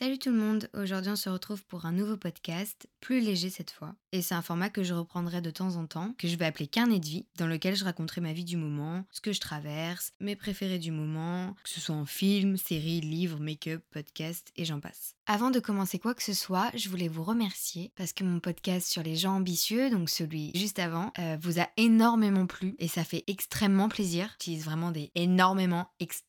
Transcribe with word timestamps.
Salut 0.00 0.20
tout 0.20 0.30
le 0.30 0.36
monde, 0.36 0.70
aujourd'hui 0.74 1.10
on 1.10 1.16
se 1.16 1.28
retrouve 1.28 1.64
pour 1.64 1.84
un 1.84 1.90
nouveau 1.90 2.16
podcast, 2.16 2.88
plus 3.00 3.18
léger 3.18 3.50
cette 3.50 3.72
fois. 3.72 3.96
Et 4.12 4.22
c'est 4.22 4.36
un 4.36 4.42
format 4.42 4.70
que 4.70 4.84
je 4.84 4.94
reprendrai 4.94 5.40
de 5.40 5.50
temps 5.50 5.74
en 5.74 5.88
temps, 5.88 6.14
que 6.18 6.28
je 6.28 6.36
vais 6.36 6.44
appeler 6.44 6.68
Carnet 6.68 7.00
de 7.00 7.04
vie, 7.04 7.26
dans 7.36 7.48
lequel 7.48 7.74
je 7.74 7.84
raconterai 7.84 8.20
ma 8.20 8.32
vie 8.32 8.44
du 8.44 8.56
moment, 8.56 9.04
ce 9.10 9.20
que 9.20 9.32
je 9.32 9.40
traverse, 9.40 10.12
mes 10.20 10.36
préférés 10.36 10.78
du 10.78 10.92
moment, 10.92 11.56
que 11.64 11.70
ce 11.70 11.80
soit 11.80 11.96
en 11.96 12.06
film, 12.06 12.56
série, 12.56 13.00
livre, 13.00 13.40
make-up, 13.40 13.82
podcast 13.90 14.52
et 14.54 14.64
j'en 14.64 14.78
passe. 14.78 15.16
Avant 15.26 15.50
de 15.50 15.58
commencer 15.58 15.98
quoi 15.98 16.14
que 16.14 16.22
ce 16.22 16.32
soit, 16.32 16.70
je 16.76 16.88
voulais 16.88 17.08
vous 17.08 17.24
remercier 17.24 17.90
parce 17.96 18.12
que 18.12 18.22
mon 18.22 18.38
podcast 18.38 18.88
sur 18.88 19.02
les 19.02 19.16
gens 19.16 19.34
ambitieux, 19.34 19.90
donc 19.90 20.10
celui 20.10 20.52
juste 20.54 20.78
avant, 20.78 21.12
euh, 21.18 21.36
vous 21.40 21.58
a 21.58 21.66
énormément 21.76 22.46
plu 22.46 22.76
et 22.78 22.86
ça 22.86 23.02
fait 23.02 23.24
extrêmement 23.26 23.88
plaisir. 23.88 24.28
J'utilise 24.38 24.64
vraiment 24.64 24.92
des 24.92 25.10
énormément, 25.16 25.90
extrêmement. 25.98 26.27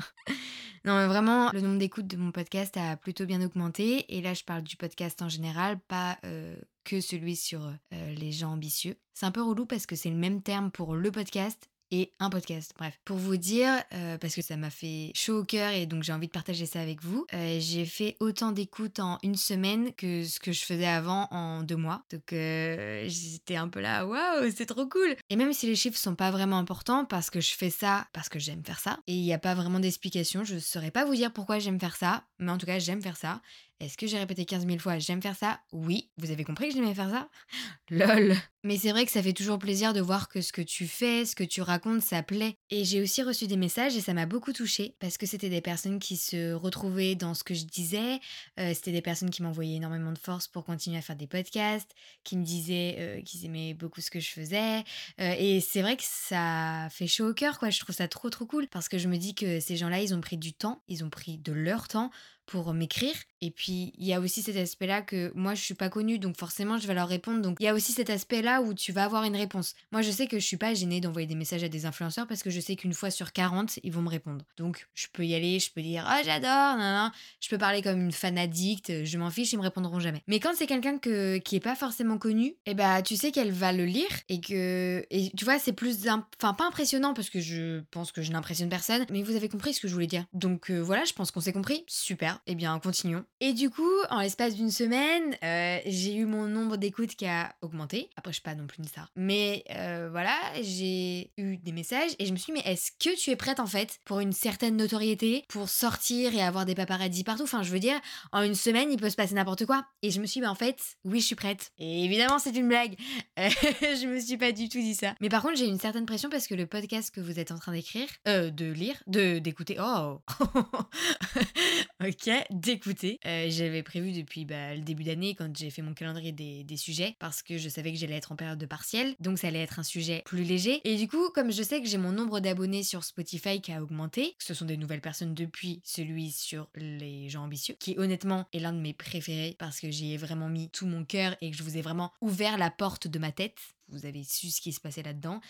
Non, 0.84 0.98
mais 0.98 1.06
vraiment, 1.06 1.50
le 1.52 1.62
nombre 1.62 1.78
d'écoutes 1.78 2.06
de 2.08 2.18
mon 2.18 2.30
podcast 2.30 2.76
a 2.76 2.98
plutôt 2.98 3.24
bien 3.24 3.40
augmenté. 3.40 4.04
Et 4.14 4.20
là, 4.20 4.34
je 4.34 4.44
parle 4.44 4.62
du 4.62 4.76
podcast 4.76 5.22
en 5.22 5.30
général, 5.30 5.80
pas 5.80 6.18
euh, 6.26 6.54
que 6.84 7.00
celui 7.00 7.36
sur 7.36 7.64
euh, 7.64 8.14
les 8.14 8.32
gens 8.32 8.52
ambitieux. 8.52 8.98
C'est 9.14 9.24
un 9.24 9.30
peu 9.30 9.42
relou 9.42 9.64
parce 9.64 9.86
que 9.86 9.96
c'est 9.96 10.10
le 10.10 10.16
même 10.16 10.42
terme 10.42 10.70
pour 10.70 10.94
le 10.94 11.10
podcast 11.10 11.70
et 11.94 12.12
un 12.18 12.28
podcast. 12.28 12.72
Bref, 12.76 12.98
pour 13.04 13.16
vous 13.16 13.36
dire, 13.36 13.72
euh, 13.92 14.18
parce 14.18 14.34
que 14.34 14.42
ça 14.42 14.56
m'a 14.56 14.70
fait 14.70 15.12
chaud 15.14 15.38
au 15.38 15.44
cœur 15.44 15.70
et 15.70 15.86
donc 15.86 16.02
j'ai 16.02 16.12
envie 16.12 16.26
de 16.26 16.32
partager 16.32 16.66
ça 16.66 16.80
avec 16.80 17.00
vous, 17.02 17.24
euh, 17.32 17.58
j'ai 17.60 17.86
fait 17.86 18.16
autant 18.18 18.50
d'écoutes 18.50 18.98
en 18.98 19.18
une 19.22 19.36
semaine 19.36 19.92
que 19.94 20.24
ce 20.24 20.40
que 20.40 20.50
je 20.50 20.64
faisais 20.64 20.88
avant 20.88 21.28
en 21.30 21.62
deux 21.62 21.76
mois. 21.76 22.02
Donc 22.10 22.32
euh, 22.32 23.04
j'étais 23.06 23.54
un 23.54 23.68
peu 23.68 23.80
là, 23.80 24.06
waouh, 24.06 24.50
c'est 24.54 24.66
trop 24.66 24.88
cool. 24.88 25.14
Et 25.30 25.36
même 25.36 25.52
si 25.52 25.66
les 25.66 25.76
chiffres 25.76 25.96
sont 25.98 26.16
pas 26.16 26.32
vraiment 26.32 26.58
importants 26.58 27.04
parce 27.04 27.30
que 27.30 27.40
je 27.40 27.54
fais 27.54 27.70
ça 27.70 28.08
parce 28.12 28.28
que 28.28 28.40
j'aime 28.40 28.64
faire 28.64 28.80
ça 28.80 28.98
et 29.06 29.14
il 29.14 29.22
n'y 29.22 29.32
a 29.32 29.38
pas 29.38 29.54
vraiment 29.54 29.78
d'explication, 29.78 30.42
je 30.42 30.58
saurais 30.58 30.90
pas 30.90 31.04
vous 31.04 31.14
dire 31.14 31.32
pourquoi 31.32 31.60
j'aime 31.60 31.78
faire 31.78 31.94
ça, 31.94 32.24
mais 32.40 32.50
en 32.50 32.58
tout 32.58 32.66
cas 32.66 32.80
j'aime 32.80 33.02
faire 33.02 33.16
ça. 33.16 33.40
Est-ce 33.78 33.96
que 33.96 34.08
j'ai 34.08 34.18
répété 34.18 34.44
15 34.44 34.66
000 34.66 34.78
fois 34.78 34.98
j'aime 34.98 35.22
faire 35.22 35.36
ça? 35.36 35.60
Oui. 35.72 36.10
Vous 36.16 36.32
avez 36.32 36.42
compris 36.42 36.68
que 36.68 36.74
j'aimais 36.74 36.94
faire 36.94 37.10
ça? 37.10 37.28
Lol. 37.90 38.34
Mais 38.64 38.78
c'est 38.78 38.92
vrai 38.92 39.04
que 39.04 39.12
ça 39.12 39.22
fait 39.22 39.34
toujours 39.34 39.58
plaisir 39.58 39.92
de 39.92 40.00
voir 40.00 40.30
que 40.30 40.40
ce 40.40 40.50
que 40.50 40.62
tu 40.62 40.86
fais, 40.86 41.26
ce 41.26 41.36
que 41.36 41.44
tu 41.44 41.60
racontes, 41.60 42.00
ça 42.00 42.22
plaît. 42.22 42.56
Et 42.70 42.86
j'ai 42.86 43.02
aussi 43.02 43.22
reçu 43.22 43.46
des 43.46 43.58
messages 43.58 43.94
et 43.94 44.00
ça 44.00 44.14
m'a 44.14 44.24
beaucoup 44.24 44.54
touchée 44.54 44.96
parce 45.00 45.18
que 45.18 45.26
c'était 45.26 45.50
des 45.50 45.60
personnes 45.60 45.98
qui 45.98 46.16
se 46.16 46.54
retrouvaient 46.54 47.14
dans 47.14 47.34
ce 47.34 47.44
que 47.44 47.52
je 47.52 47.64
disais. 47.64 48.20
Euh, 48.58 48.72
c'était 48.72 48.92
des 48.92 49.02
personnes 49.02 49.28
qui 49.28 49.42
m'envoyaient 49.42 49.76
énormément 49.76 50.12
de 50.12 50.18
force 50.18 50.48
pour 50.48 50.64
continuer 50.64 50.96
à 50.96 51.02
faire 51.02 51.14
des 51.14 51.26
podcasts, 51.26 51.90
qui 52.24 52.38
me 52.38 52.44
disaient 52.44 52.96
euh, 52.98 53.20
qu'ils 53.20 53.44
aimaient 53.44 53.74
beaucoup 53.74 54.00
ce 54.00 54.10
que 54.10 54.18
je 54.18 54.30
faisais. 54.30 54.82
Euh, 55.20 55.34
et 55.38 55.60
c'est 55.60 55.82
vrai 55.82 55.98
que 55.98 56.04
ça 56.06 56.88
fait 56.90 57.06
chaud 57.06 57.28
au 57.28 57.34
cœur, 57.34 57.58
quoi. 57.58 57.68
Je 57.68 57.80
trouve 57.80 57.94
ça 57.94 58.08
trop 58.08 58.30
trop 58.30 58.46
cool 58.46 58.66
parce 58.68 58.88
que 58.88 58.96
je 58.96 59.08
me 59.08 59.18
dis 59.18 59.34
que 59.34 59.60
ces 59.60 59.76
gens-là, 59.76 60.00
ils 60.00 60.14
ont 60.14 60.22
pris 60.22 60.38
du 60.38 60.54
temps, 60.54 60.82
ils 60.88 61.04
ont 61.04 61.10
pris 61.10 61.36
de 61.36 61.52
leur 61.52 61.86
temps 61.86 62.10
pour 62.46 62.74
m'écrire. 62.74 63.14
Et 63.40 63.50
puis, 63.50 63.92
il 63.96 64.06
y 64.06 64.12
a 64.12 64.20
aussi 64.20 64.42
cet 64.42 64.56
aspect-là 64.56 65.02
que 65.02 65.32
moi, 65.34 65.54
je 65.54 65.62
suis 65.62 65.74
pas 65.74 65.88
connue, 65.88 66.18
donc 66.18 66.36
forcément, 66.36 66.78
je 66.78 66.86
vais 66.86 66.94
leur 66.94 67.08
répondre. 67.08 67.40
Donc, 67.40 67.56
il 67.60 67.64
y 67.64 67.68
a 67.68 67.74
aussi 67.74 67.92
cet 67.92 68.10
aspect-là 68.10 68.53
où 68.60 68.74
tu 68.74 68.92
vas 68.92 69.04
avoir 69.04 69.24
une 69.24 69.36
réponse. 69.36 69.74
Moi, 69.92 70.02
je 70.02 70.10
sais 70.10 70.26
que 70.26 70.38
je 70.38 70.44
suis 70.44 70.56
pas 70.56 70.74
gênée 70.74 71.00
d'envoyer 71.00 71.26
des 71.26 71.34
messages 71.34 71.64
à 71.64 71.68
des 71.68 71.86
influenceurs 71.86 72.26
parce 72.26 72.42
que 72.42 72.50
je 72.50 72.60
sais 72.60 72.76
qu'une 72.76 72.94
fois 72.94 73.10
sur 73.10 73.32
40, 73.32 73.78
ils 73.82 73.92
vont 73.92 74.02
me 74.02 74.08
répondre. 74.08 74.44
Donc, 74.56 74.88
je 74.94 75.06
peux 75.12 75.24
y 75.24 75.34
aller, 75.34 75.58
je 75.58 75.70
peux 75.70 75.82
dire 75.82 76.06
«Oh, 76.10 76.22
j'adore!» 76.24 77.10
Je 77.40 77.48
peux 77.48 77.58
parler 77.58 77.82
comme 77.82 78.00
une 78.00 78.12
fan 78.12 78.38
addict, 78.38 79.04
je 79.04 79.18
m'en 79.18 79.30
fiche, 79.30 79.52
ils 79.52 79.58
me 79.58 79.62
répondront 79.62 80.00
jamais. 80.00 80.22
Mais 80.26 80.40
quand 80.40 80.52
c'est 80.54 80.66
quelqu'un 80.66 80.98
que, 80.98 81.38
qui 81.38 81.56
est 81.56 81.60
pas 81.60 81.74
forcément 81.74 82.18
connu, 82.18 82.54
eh 82.66 82.74
bah, 82.74 83.02
tu 83.02 83.16
sais 83.16 83.32
qu'elle 83.32 83.52
va 83.52 83.72
le 83.72 83.84
lire 83.84 84.08
et 84.28 84.40
que... 84.40 85.04
Et 85.10 85.30
tu 85.36 85.44
vois, 85.44 85.58
c'est 85.58 85.72
plus... 85.72 86.06
Enfin, 86.08 86.54
pas 86.54 86.66
impressionnant 86.66 87.14
parce 87.14 87.30
que 87.30 87.40
je 87.40 87.80
pense 87.90 88.12
que 88.12 88.22
je 88.22 88.32
n'impressionne 88.32 88.68
personne, 88.68 89.04
mais 89.10 89.22
vous 89.22 89.36
avez 89.36 89.48
compris 89.48 89.74
ce 89.74 89.80
que 89.80 89.88
je 89.88 89.94
voulais 89.94 90.06
dire. 90.06 90.24
Donc, 90.32 90.70
euh, 90.70 90.78
voilà, 90.78 91.04
je 91.04 91.12
pense 91.12 91.30
qu'on 91.30 91.40
s'est 91.40 91.52
compris. 91.52 91.84
Super. 91.86 92.40
Eh 92.46 92.54
bien, 92.54 92.78
continuons. 92.78 93.24
Et 93.40 93.52
du 93.52 93.70
coup, 93.70 93.92
en 94.10 94.20
l'espace 94.20 94.54
d'une 94.54 94.70
semaine, 94.70 95.36
euh, 95.42 95.78
j'ai 95.86 96.14
eu 96.14 96.24
mon 96.24 96.46
nombre 96.46 96.76
d'écoutes 96.76 97.14
qui 97.14 97.26
a 97.26 97.54
augmenté. 97.62 98.10
Après, 98.16 98.32
je 98.32 98.40
pas 98.44 98.54
non 98.54 98.66
plus 98.66 98.78
une 98.78 98.88
star. 98.88 99.10
Mais 99.16 99.64
euh, 99.70 100.08
voilà, 100.10 100.36
j'ai 100.60 101.32
eu 101.36 101.56
des 101.56 101.72
messages 101.72 102.12
et 102.18 102.26
je 102.26 102.32
me 102.32 102.36
suis 102.36 102.52
dit, 102.52 102.60
mais 102.64 102.72
est-ce 102.72 102.92
que 102.92 103.16
tu 103.16 103.30
es 103.30 103.36
prête 103.36 103.58
en 103.58 103.66
fait 103.66 103.98
pour 104.04 104.20
une 104.20 104.32
certaine 104.32 104.76
notoriété, 104.76 105.44
pour 105.48 105.68
sortir 105.68 106.34
et 106.34 106.42
avoir 106.42 106.66
des 106.66 106.74
paparazzis 106.74 107.24
partout? 107.24 107.44
Enfin, 107.44 107.62
je 107.62 107.70
veux 107.70 107.80
dire, 107.80 107.98
en 108.32 108.42
une 108.42 108.54
semaine, 108.54 108.92
il 108.92 108.98
peut 108.98 109.10
se 109.10 109.16
passer 109.16 109.34
n'importe 109.34 109.66
quoi. 109.66 109.84
Et 110.02 110.10
je 110.10 110.20
me 110.20 110.26
suis 110.26 110.40
dit, 110.40 110.46
bah 110.46 110.52
en 110.52 110.54
fait, 110.54 110.78
oui, 111.04 111.20
je 111.20 111.26
suis 111.26 111.34
prête. 111.34 111.72
Et 111.78 112.04
évidemment, 112.04 112.38
c'est 112.38 112.54
une 112.54 112.68
blague. 112.68 112.96
je 113.36 114.06
me 114.06 114.20
suis 114.20 114.36
pas 114.36 114.52
du 114.52 114.68
tout 114.68 114.78
dit 114.78 114.94
ça. 114.94 115.14
Mais 115.20 115.28
par 115.28 115.42
contre, 115.42 115.56
j'ai 115.56 115.66
une 115.66 115.80
certaine 115.80 116.06
pression 116.06 116.28
parce 116.28 116.46
que 116.46 116.54
le 116.54 116.66
podcast 116.66 117.12
que 117.14 117.20
vous 117.20 117.40
êtes 117.40 117.50
en 117.50 117.58
train 117.58 117.72
d'écrire, 117.72 118.08
euh, 118.28 118.50
de 118.50 118.66
lire, 118.66 119.02
de 119.06 119.38
d'écouter, 119.38 119.78
oh, 119.80 120.20
ok, 122.04 122.30
d'écouter. 122.50 123.18
Euh, 123.26 123.46
j'avais 123.48 123.82
prévu 123.82 124.12
depuis 124.12 124.44
bah, 124.44 124.74
le 124.74 124.82
début 124.82 125.04
d'année 125.04 125.34
quand 125.34 125.56
j'ai 125.56 125.70
fait 125.70 125.82
mon 125.82 125.94
calendrier 125.94 126.32
des, 126.32 126.64
des, 126.64 126.76
sujets 126.76 127.16
parce 127.18 127.42
que 127.42 127.56
je 127.56 127.68
savais 127.68 127.92
que 127.92 127.98
j'allais 127.98 128.16
être 128.16 128.32
en 128.32 128.33
période 128.36 128.58
de 128.58 128.66
partiel, 128.66 129.14
donc 129.20 129.38
ça 129.38 129.48
allait 129.48 129.62
être 129.62 129.78
un 129.78 129.84
sujet 129.84 130.22
plus 130.24 130.44
léger. 130.44 130.80
Et 130.84 130.96
du 130.96 131.08
coup, 131.08 131.30
comme 131.30 131.50
je 131.50 131.62
sais 131.62 131.80
que 131.80 131.88
j'ai 131.88 131.98
mon 131.98 132.12
nombre 132.12 132.40
d'abonnés 132.40 132.82
sur 132.82 133.04
Spotify 133.04 133.60
qui 133.60 133.72
a 133.72 133.82
augmenté, 133.82 134.36
ce 134.38 134.54
sont 134.54 134.64
des 134.64 134.76
nouvelles 134.76 135.00
personnes 135.00 135.34
depuis 135.34 135.80
celui 135.84 136.30
sur 136.30 136.68
les 136.74 137.28
gens 137.28 137.44
ambitieux, 137.44 137.76
qui 137.78 137.96
honnêtement 137.98 138.46
est 138.52 138.60
l'un 138.60 138.72
de 138.72 138.80
mes 138.80 138.94
préférés 138.94 139.56
parce 139.58 139.80
que 139.80 139.90
j'y 139.90 140.14
ai 140.14 140.16
vraiment 140.16 140.48
mis 140.48 140.70
tout 140.70 140.86
mon 140.86 141.04
cœur 141.04 141.36
et 141.40 141.50
que 141.50 141.56
je 141.56 141.62
vous 141.62 141.76
ai 141.76 141.82
vraiment 141.82 142.12
ouvert 142.20 142.58
la 142.58 142.70
porte 142.70 143.08
de 143.08 143.18
ma 143.18 143.32
tête. 143.32 143.58
Vous 143.88 144.06
avez 144.06 144.24
su 144.24 144.50
ce 144.50 144.60
qui 144.60 144.72
se 144.72 144.80
passait 144.80 145.02
là-dedans 145.02 145.40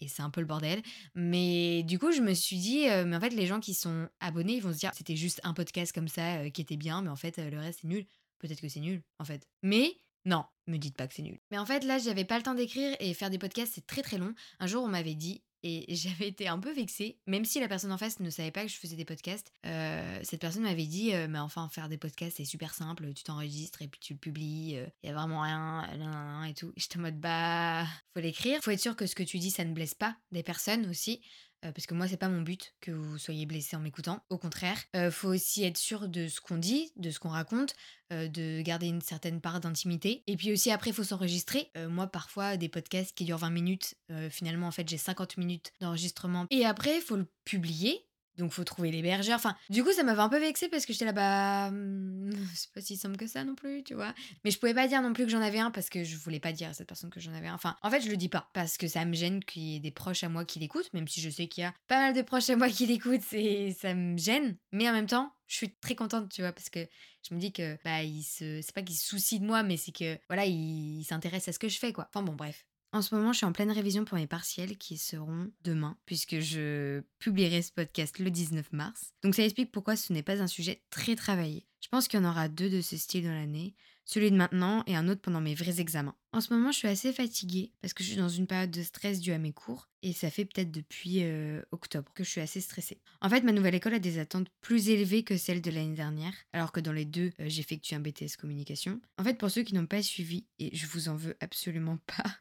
et 0.00 0.08
c'est 0.08 0.22
un 0.22 0.30
peu 0.30 0.40
le 0.40 0.46
bordel. 0.46 0.82
Mais 1.14 1.82
du 1.82 1.98
coup, 1.98 2.12
je 2.12 2.20
me 2.20 2.34
suis 2.34 2.58
dit, 2.58 2.88
euh, 2.88 3.04
mais 3.04 3.16
en 3.16 3.20
fait, 3.20 3.30
les 3.30 3.46
gens 3.46 3.60
qui 3.60 3.74
sont 3.74 4.08
abonnés, 4.20 4.54
ils 4.54 4.62
vont 4.62 4.72
se 4.72 4.78
dire, 4.78 4.92
c'était 4.94 5.16
juste 5.16 5.40
un 5.44 5.54
podcast 5.54 5.92
comme 5.92 6.08
ça 6.08 6.38
euh, 6.38 6.50
qui 6.50 6.62
était 6.62 6.76
bien, 6.76 7.02
mais 7.02 7.10
en 7.10 7.16
fait, 7.16 7.38
euh, 7.38 7.50
le 7.50 7.58
reste, 7.58 7.80
c'est 7.82 7.88
nul. 7.88 8.06
Peut-être 8.38 8.60
que 8.60 8.68
c'est 8.68 8.80
nul, 8.80 9.02
en 9.18 9.24
fait. 9.24 9.46
Mais 9.62 9.94
non, 10.24 10.44
me 10.70 10.78
dites 10.78 10.96
pas 10.96 11.06
que 11.06 11.14
c'est 11.14 11.22
nul. 11.22 11.38
Mais 11.50 11.58
en 11.58 11.66
fait, 11.66 11.84
là, 11.84 11.98
j'avais 11.98 12.24
pas 12.24 12.36
le 12.36 12.42
temps 12.42 12.54
d'écrire 12.54 12.96
et 13.00 13.14
faire 13.14 13.30
des 13.30 13.38
podcasts, 13.38 13.72
c'est 13.74 13.86
très 13.86 14.02
très 14.02 14.18
long. 14.18 14.34
Un 14.58 14.66
jour, 14.66 14.84
on 14.84 14.88
m'avait 14.88 15.14
dit, 15.14 15.42
et 15.62 15.84
j'avais 15.94 16.28
été 16.28 16.48
un 16.48 16.58
peu 16.58 16.72
vexée, 16.72 17.18
même 17.26 17.44
si 17.44 17.60
la 17.60 17.68
personne 17.68 17.92
en 17.92 17.98
face 17.98 18.20
ne 18.20 18.30
savait 18.30 18.50
pas 18.50 18.62
que 18.62 18.70
je 18.70 18.76
faisais 18.76 18.96
des 18.96 19.04
podcasts. 19.04 19.52
cette 19.64 20.40
personne 20.40 20.62
m'avait 20.62 20.86
dit, 20.86 21.12
mais 21.28 21.38
enfin, 21.38 21.68
faire 21.68 21.88
des 21.88 21.98
podcasts, 21.98 22.38
c'est 22.38 22.44
super 22.44 22.74
simple, 22.74 23.12
tu 23.14 23.24
t'enregistres 23.24 23.82
et 23.82 23.88
puis 23.88 24.00
tu 24.00 24.14
le 24.14 24.18
publies, 24.18 24.78
il 25.02 25.06
y 25.06 25.10
a 25.10 25.14
vraiment 25.14 25.42
rien, 25.42 26.44
et 26.44 26.54
tout. 26.54 26.72
J'étais 26.76 26.98
en 26.98 27.02
mode, 27.02 27.20
bah, 27.20 27.84
faut 28.14 28.20
l'écrire, 28.20 28.60
faut 28.62 28.70
être 28.70 28.80
sûr 28.80 28.96
que 28.96 29.06
ce 29.06 29.14
que 29.14 29.22
tu 29.22 29.38
dis, 29.38 29.50
ça 29.50 29.64
ne 29.64 29.72
blesse 29.72 29.94
pas 29.94 30.16
des 30.32 30.42
personnes 30.42 30.88
aussi. 30.88 31.20
Euh, 31.64 31.72
parce 31.72 31.86
que 31.86 31.94
moi 31.94 32.08
c'est 32.08 32.16
pas 32.16 32.28
mon 32.28 32.40
but 32.40 32.74
que 32.80 32.90
vous 32.90 33.18
soyez 33.18 33.46
blessé 33.46 33.76
en 33.76 33.80
m'écoutant. 33.80 34.22
Au 34.30 34.38
contraire, 34.38 34.78
euh, 34.96 35.10
faut 35.10 35.28
aussi 35.28 35.64
être 35.64 35.76
sûr 35.76 36.08
de 36.08 36.28
ce 36.28 36.40
qu'on 36.40 36.56
dit, 36.56 36.90
de 36.96 37.10
ce 37.10 37.18
qu'on 37.18 37.28
raconte, 37.28 37.74
euh, 38.12 38.28
de 38.28 38.62
garder 38.62 38.86
une 38.86 39.02
certaine 39.02 39.40
part 39.40 39.60
d'intimité. 39.60 40.22
Et 40.26 40.36
puis 40.36 40.52
aussi 40.52 40.70
après, 40.70 40.92
faut 40.92 41.04
s'enregistrer. 41.04 41.70
moi 41.88 42.06
parfois 42.06 42.56
des 42.56 42.68
podcasts 42.68 43.16
qui 43.16 43.24
durent 43.24 43.38
20 43.38 43.50
minutes, 43.50 43.94
finalement 44.30 44.66
en 44.66 44.70
fait 44.70 44.88
j'ai 44.88 44.96
50 44.96 45.36
minutes 45.36 45.72
d'enregistrement. 45.80 46.46
Et 46.50 46.64
après, 46.64 47.00
faut 47.00 47.16
le 47.16 47.26
publier. 47.44 48.06
Donc 48.40 48.52
faut 48.52 48.64
trouver 48.64 48.90
l'hébergeur. 48.90 49.36
Enfin, 49.36 49.54
du 49.68 49.84
coup, 49.84 49.92
ça 49.92 50.02
m'avait 50.02 50.20
un 50.20 50.28
peu 50.28 50.40
vexé 50.40 50.68
parce 50.68 50.86
que 50.86 50.92
j'étais 50.92 51.04
là, 51.04 51.12
bah, 51.12 51.70
hmm, 51.70 52.32
c'est 52.54 52.72
pas 52.72 52.80
si 52.80 52.96
simple 52.96 53.16
que 53.16 53.26
ça 53.26 53.44
non 53.44 53.54
plus, 53.54 53.84
tu 53.84 53.94
vois. 53.94 54.14
Mais 54.44 54.50
je 54.50 54.58
pouvais 54.58 54.74
pas 54.74 54.88
dire 54.88 55.02
non 55.02 55.12
plus 55.12 55.24
que 55.24 55.30
j'en 55.30 55.42
avais 55.42 55.58
un 55.58 55.70
parce 55.70 55.90
que 55.90 56.02
je 56.02 56.16
voulais 56.16 56.40
pas 56.40 56.52
dire 56.52 56.70
à 56.70 56.74
cette 56.74 56.88
personne 56.88 57.10
que 57.10 57.20
j'en 57.20 57.34
avais 57.34 57.48
un. 57.48 57.54
Enfin, 57.54 57.76
en 57.82 57.90
fait, 57.90 58.00
je 58.00 58.08
le 58.08 58.16
dis 58.16 58.28
pas 58.28 58.48
parce 58.54 58.78
que 58.78 58.88
ça 58.88 59.04
me 59.04 59.14
gêne 59.14 59.44
qu'il 59.44 59.62
y 59.62 59.76
ait 59.76 59.80
des 59.80 59.90
proches 59.90 60.24
à 60.24 60.28
moi 60.28 60.44
qui 60.44 60.58
l'écoutent, 60.58 60.92
même 60.94 61.06
si 61.06 61.20
je 61.20 61.30
sais 61.30 61.46
qu'il 61.46 61.62
y 61.62 61.66
a 61.66 61.74
pas 61.86 61.98
mal 61.98 62.14
de 62.14 62.22
proches 62.22 62.50
à 62.50 62.56
moi 62.56 62.68
qui 62.68 62.86
l'écoutent, 62.86 63.32
et 63.32 63.72
ça 63.72 63.94
me 63.94 64.16
gêne. 64.16 64.56
Mais 64.72 64.88
en 64.88 64.92
même 64.92 65.06
temps, 65.06 65.32
je 65.46 65.56
suis 65.56 65.74
très 65.76 65.94
contente, 65.94 66.30
tu 66.30 66.40
vois, 66.42 66.52
parce 66.52 66.70
que 66.70 66.80
je 67.28 67.34
me 67.34 67.40
dis 67.40 67.52
que, 67.52 67.76
bah, 67.84 68.02
il 68.02 68.22
se, 68.22 68.62
c'est 68.62 68.74
pas 68.74 68.82
qu'il 68.82 68.96
se 68.96 69.06
soucie 69.06 69.40
de 69.40 69.44
moi, 69.44 69.62
mais 69.62 69.76
c'est 69.76 69.92
que, 69.92 70.18
voilà, 70.28 70.46
il 70.46 71.04
s'intéresse 71.04 71.48
à 71.48 71.52
ce 71.52 71.58
que 71.58 71.68
je 71.68 71.78
fais, 71.78 71.92
quoi. 71.92 72.08
Enfin 72.08 72.22
bon, 72.22 72.34
bref. 72.34 72.64
En 72.92 73.02
ce 73.02 73.14
moment, 73.14 73.32
je 73.32 73.38
suis 73.38 73.46
en 73.46 73.52
pleine 73.52 73.70
révision 73.70 74.04
pour 74.04 74.18
mes 74.18 74.26
partiels 74.26 74.76
qui 74.76 74.98
seront 74.98 75.52
demain, 75.62 75.96
puisque 76.06 76.40
je 76.40 77.02
publierai 77.20 77.62
ce 77.62 77.70
podcast 77.70 78.18
le 78.18 78.30
19 78.30 78.72
mars. 78.72 79.12
Donc 79.22 79.36
ça 79.36 79.44
explique 79.44 79.70
pourquoi 79.70 79.94
ce 79.94 80.12
n'est 80.12 80.24
pas 80.24 80.42
un 80.42 80.48
sujet 80.48 80.82
très 80.90 81.14
travaillé. 81.14 81.66
Je 81.80 81.88
pense 81.88 82.08
qu'il 82.08 82.20
y 82.20 82.22
en 82.22 82.28
aura 82.28 82.48
deux 82.48 82.68
de 82.68 82.80
ce 82.80 82.96
style 82.96 83.24
dans 83.24 83.32
l'année, 83.32 83.76
celui 84.04 84.30
de 84.32 84.36
maintenant 84.36 84.82
et 84.86 84.96
un 84.96 85.08
autre 85.08 85.20
pendant 85.20 85.40
mes 85.40 85.54
vrais 85.54 85.80
examens. 85.80 86.16
En 86.32 86.40
ce 86.40 86.54
moment, 86.54 86.70
je 86.70 86.78
suis 86.78 86.88
assez 86.88 87.12
fatiguée 87.12 87.72
parce 87.82 87.92
que 87.92 88.04
je 88.04 88.10
suis 88.10 88.18
dans 88.18 88.28
une 88.28 88.46
période 88.46 88.70
de 88.70 88.82
stress 88.82 89.18
due 89.20 89.32
à 89.32 89.38
mes 89.38 89.52
cours 89.52 89.88
et 90.02 90.12
ça 90.12 90.30
fait 90.30 90.44
peut-être 90.44 90.70
depuis 90.70 91.24
euh, 91.24 91.60
octobre 91.72 92.12
que 92.14 92.22
je 92.22 92.30
suis 92.30 92.40
assez 92.40 92.60
stressée. 92.60 93.00
En 93.20 93.28
fait, 93.28 93.42
ma 93.42 93.50
nouvelle 93.50 93.74
école 93.74 93.94
a 93.94 93.98
des 93.98 94.20
attentes 94.20 94.48
plus 94.60 94.90
élevées 94.90 95.24
que 95.24 95.36
celles 95.36 95.60
de 95.60 95.70
l'année 95.72 95.96
dernière, 95.96 96.32
alors 96.52 96.70
que 96.70 96.78
dans 96.78 96.92
les 96.92 97.04
deux, 97.04 97.32
euh, 97.40 97.46
j'effectue 97.48 97.94
un 97.94 98.00
BTS 98.00 98.36
communication. 98.38 99.00
En 99.18 99.24
fait, 99.24 99.38
pour 99.38 99.50
ceux 99.50 99.62
qui 99.62 99.74
n'ont 99.74 99.86
pas 99.86 100.02
suivi, 100.02 100.46
et 100.60 100.74
je 100.74 100.86
vous 100.86 101.08
en 101.08 101.16
veux 101.16 101.36
absolument 101.40 101.98
pas, 102.06 102.38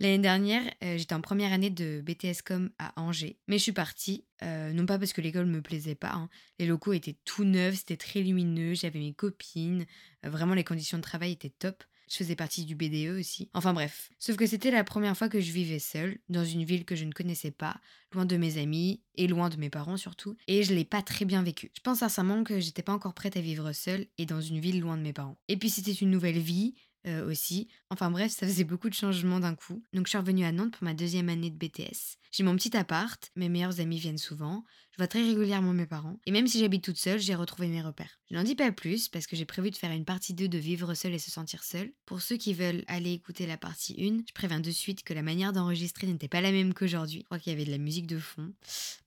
l'année 0.00 0.18
dernière, 0.18 0.62
euh, 0.82 0.98
j'étais 0.98 1.14
en 1.14 1.20
première 1.20 1.52
année 1.52 1.70
de 1.70 2.02
BTS 2.04 2.42
com 2.44 2.70
à 2.80 2.92
Angers, 3.00 3.38
mais 3.46 3.58
je 3.58 3.62
suis 3.62 3.72
partie, 3.72 4.24
non 4.42 4.86
pas 4.86 4.98
parce 4.98 5.12
que 5.12 5.20
l'école 5.20 5.46
me 5.46 5.62
plaisait 5.62 5.94
pas, 5.94 6.12
hein. 6.12 6.28
les 6.58 6.66
locaux 6.66 6.92
étaient 6.92 7.16
tout 7.24 7.44
neufs, 7.44 7.76
c'était 7.76 7.96
très 7.96 8.20
lumineux, 8.20 8.74
j'avais 8.74 8.98
mes 8.98 9.14
copines, 9.14 9.86
vraiment 10.22 10.54
les 10.54 10.64
conditions 10.64 10.98
de 10.98 11.02
travail 11.02 11.32
étaient 11.32 11.52
top. 11.56 11.84
Je 12.08 12.16
faisais 12.16 12.36
partie 12.36 12.64
du 12.64 12.74
BDE 12.74 13.18
aussi. 13.18 13.50
Enfin 13.54 13.72
bref. 13.72 14.10
Sauf 14.18 14.36
que 14.36 14.46
c'était 14.46 14.70
la 14.70 14.84
première 14.84 15.16
fois 15.16 15.28
que 15.28 15.40
je 15.40 15.52
vivais 15.52 15.78
seule, 15.78 16.18
dans 16.28 16.44
une 16.44 16.64
ville 16.64 16.84
que 16.84 16.96
je 16.96 17.04
ne 17.04 17.12
connaissais 17.12 17.50
pas, 17.50 17.80
loin 18.12 18.24
de 18.24 18.36
mes 18.36 18.58
amis 18.58 19.02
et 19.16 19.26
loin 19.26 19.48
de 19.48 19.56
mes 19.56 19.70
parents 19.70 19.96
surtout, 19.96 20.36
et 20.46 20.62
je 20.62 20.74
l'ai 20.74 20.84
pas 20.84 21.02
très 21.02 21.24
bien 21.24 21.42
vécu. 21.42 21.70
Je 21.74 21.80
pense 21.80 21.98
sincèrement 21.98 22.44
que 22.44 22.60
j'étais 22.60 22.82
pas 22.82 22.92
encore 22.92 23.14
prête 23.14 23.36
à 23.36 23.40
vivre 23.40 23.72
seule 23.72 24.06
et 24.16 24.26
dans 24.26 24.40
une 24.40 24.60
ville 24.60 24.80
loin 24.80 24.96
de 24.96 25.02
mes 25.02 25.12
parents. 25.12 25.38
Et 25.48 25.56
puis 25.56 25.70
c'était 25.70 25.92
une 25.92 26.10
nouvelle 26.10 26.38
vie, 26.38 26.74
euh, 27.06 27.30
aussi. 27.30 27.68
Enfin 27.90 28.10
bref, 28.10 28.32
ça 28.32 28.46
faisait 28.46 28.64
beaucoup 28.64 28.88
de 28.88 28.94
changements 28.94 29.38
d'un 29.38 29.54
coup. 29.54 29.82
Donc 29.92 30.06
je 30.06 30.10
suis 30.10 30.18
revenue 30.18 30.44
à 30.44 30.50
Nantes 30.52 30.72
pour 30.72 30.84
ma 30.84 30.94
deuxième 30.94 31.28
année 31.28 31.48
de 31.48 31.56
BTS. 31.56 32.18
J'ai 32.32 32.42
mon 32.42 32.56
petit 32.56 32.76
appart, 32.76 33.30
mes 33.36 33.48
meilleurs 33.48 33.80
amis 33.80 33.98
viennent 33.98 34.18
souvent, 34.18 34.64
je 34.98 35.04
vois 35.04 35.06
très 35.06 35.22
régulièrement 35.22 35.72
mes 35.72 35.86
parents, 35.86 36.18
et 36.26 36.32
même 36.32 36.48
si 36.48 36.58
j'habite 36.58 36.82
toute 36.82 36.98
seule, 36.98 37.20
j'ai 37.20 37.36
retrouvé 37.36 37.68
mes 37.68 37.80
repères. 37.80 38.18
Je 38.28 38.34
n'en 38.34 38.42
dis 38.42 38.56
pas 38.56 38.72
plus 38.72 39.08
parce 39.08 39.28
que 39.28 39.36
j'ai 39.36 39.44
prévu 39.44 39.70
de 39.70 39.76
faire 39.76 39.92
une 39.92 40.04
partie 40.04 40.34
2 40.34 40.48
de 40.48 40.58
vivre 40.58 40.92
seul 40.94 41.14
et 41.14 41.20
se 41.20 41.30
sentir 41.30 41.62
seul. 41.62 41.92
Pour 42.04 42.20
ceux 42.20 42.36
qui 42.36 42.52
veulent 42.52 42.82
aller 42.88 43.12
écouter 43.12 43.46
la 43.46 43.56
partie 43.56 43.94
1, 43.96 44.24
je 44.26 44.32
préviens 44.34 44.58
de 44.58 44.70
suite 44.72 45.04
que 45.04 45.14
la 45.14 45.22
manière 45.22 45.52
d'enregistrer 45.52 46.08
n'était 46.08 46.26
pas 46.26 46.40
la 46.40 46.50
même 46.50 46.74
qu'aujourd'hui. 46.74 47.20
Je 47.20 47.24
crois 47.26 47.38
qu'il 47.38 47.52
y 47.52 47.54
avait 47.54 47.64
de 47.64 47.70
la 47.70 47.78
musique 47.78 48.08
de 48.08 48.18
fond. 48.18 48.52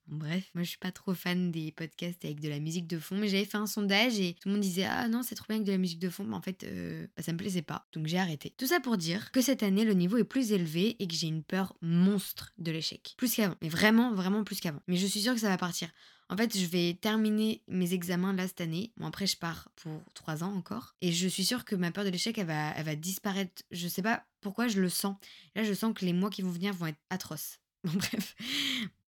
bref, 0.08 0.50
moi 0.54 0.64
je 0.64 0.70
suis 0.70 0.78
pas 0.78 0.92
trop 0.92 1.12
fan 1.12 1.52
des 1.52 1.72
podcasts 1.72 2.24
avec 2.24 2.40
de 2.40 2.48
la 2.48 2.58
musique 2.58 2.86
de 2.86 2.98
fond, 2.98 3.16
mais 3.18 3.28
j'avais 3.28 3.44
fait 3.44 3.58
un 3.58 3.66
sondage 3.66 4.18
et 4.18 4.34
tout 4.40 4.48
le 4.48 4.54
monde 4.54 4.62
disait 4.62 4.84
Ah 4.84 5.08
non, 5.08 5.22
c'est 5.22 5.34
trop 5.34 5.46
bien 5.48 5.56
avec 5.56 5.66
de 5.66 5.72
la 5.72 5.78
musique 5.78 6.00
de 6.00 6.08
fond, 6.08 6.24
mais 6.24 6.36
en 6.36 6.42
fait, 6.42 6.64
euh, 6.64 7.06
bah, 7.14 7.22
ça 7.22 7.32
me 7.32 7.38
plaisait 7.38 7.60
pas. 7.60 7.86
Donc 7.92 8.06
j'ai 8.06 8.18
arrêté. 8.18 8.54
Tout 8.56 8.66
ça 8.66 8.80
pour 8.80 8.96
dire 8.96 9.30
que 9.30 9.42
cette 9.42 9.62
année, 9.62 9.84
le 9.84 9.92
niveau 9.92 10.16
est 10.16 10.24
plus 10.24 10.52
élevé 10.52 10.96
et 11.00 11.06
que 11.06 11.14
j'ai 11.14 11.26
une 11.26 11.44
peur 11.44 11.76
monstre 11.82 12.54
de 12.56 12.72
l'échec. 12.72 13.14
Plus 13.18 13.34
qu'avant. 13.34 13.56
Mais 13.60 13.68
vraiment, 13.68 14.14
vraiment 14.14 14.42
plus 14.42 14.58
qu'avant. 14.58 14.80
Mais 14.88 14.96
je 14.96 15.06
suis 15.06 15.20
sûre 15.20 15.34
que 15.34 15.40
ça 15.40 15.50
va 15.50 15.58
partir. 15.58 15.81
En 16.28 16.36
fait, 16.36 16.56
je 16.56 16.64
vais 16.64 16.96
terminer 16.98 17.62
mes 17.68 17.92
examens 17.92 18.32
là 18.32 18.46
cette 18.48 18.62
année. 18.62 18.92
Bon, 18.96 19.06
après, 19.06 19.26
je 19.26 19.36
pars 19.36 19.68
pour 19.76 20.00
trois 20.14 20.42
ans 20.42 20.54
encore. 20.54 20.94
Et 21.02 21.12
je 21.12 21.28
suis 21.28 21.44
sûre 21.44 21.64
que 21.64 21.76
ma 21.76 21.90
peur 21.90 22.04
de 22.04 22.08
l'échec, 22.08 22.38
elle 22.38 22.46
va, 22.46 22.70
elle 22.70 22.84
va 22.84 22.96
disparaître. 22.96 23.62
Je 23.70 23.86
sais 23.86 24.00
pas 24.00 24.24
pourquoi 24.40 24.68
je 24.68 24.80
le 24.80 24.88
sens. 24.88 25.16
Là, 25.54 25.62
je 25.62 25.74
sens 25.74 25.92
que 25.94 26.06
les 26.06 26.14
mois 26.14 26.30
qui 26.30 26.40
vont 26.40 26.50
venir 26.50 26.72
vont 26.72 26.86
être 26.86 27.00
atroces. 27.10 27.58
Bon, 27.84 27.92
bref. 27.94 28.36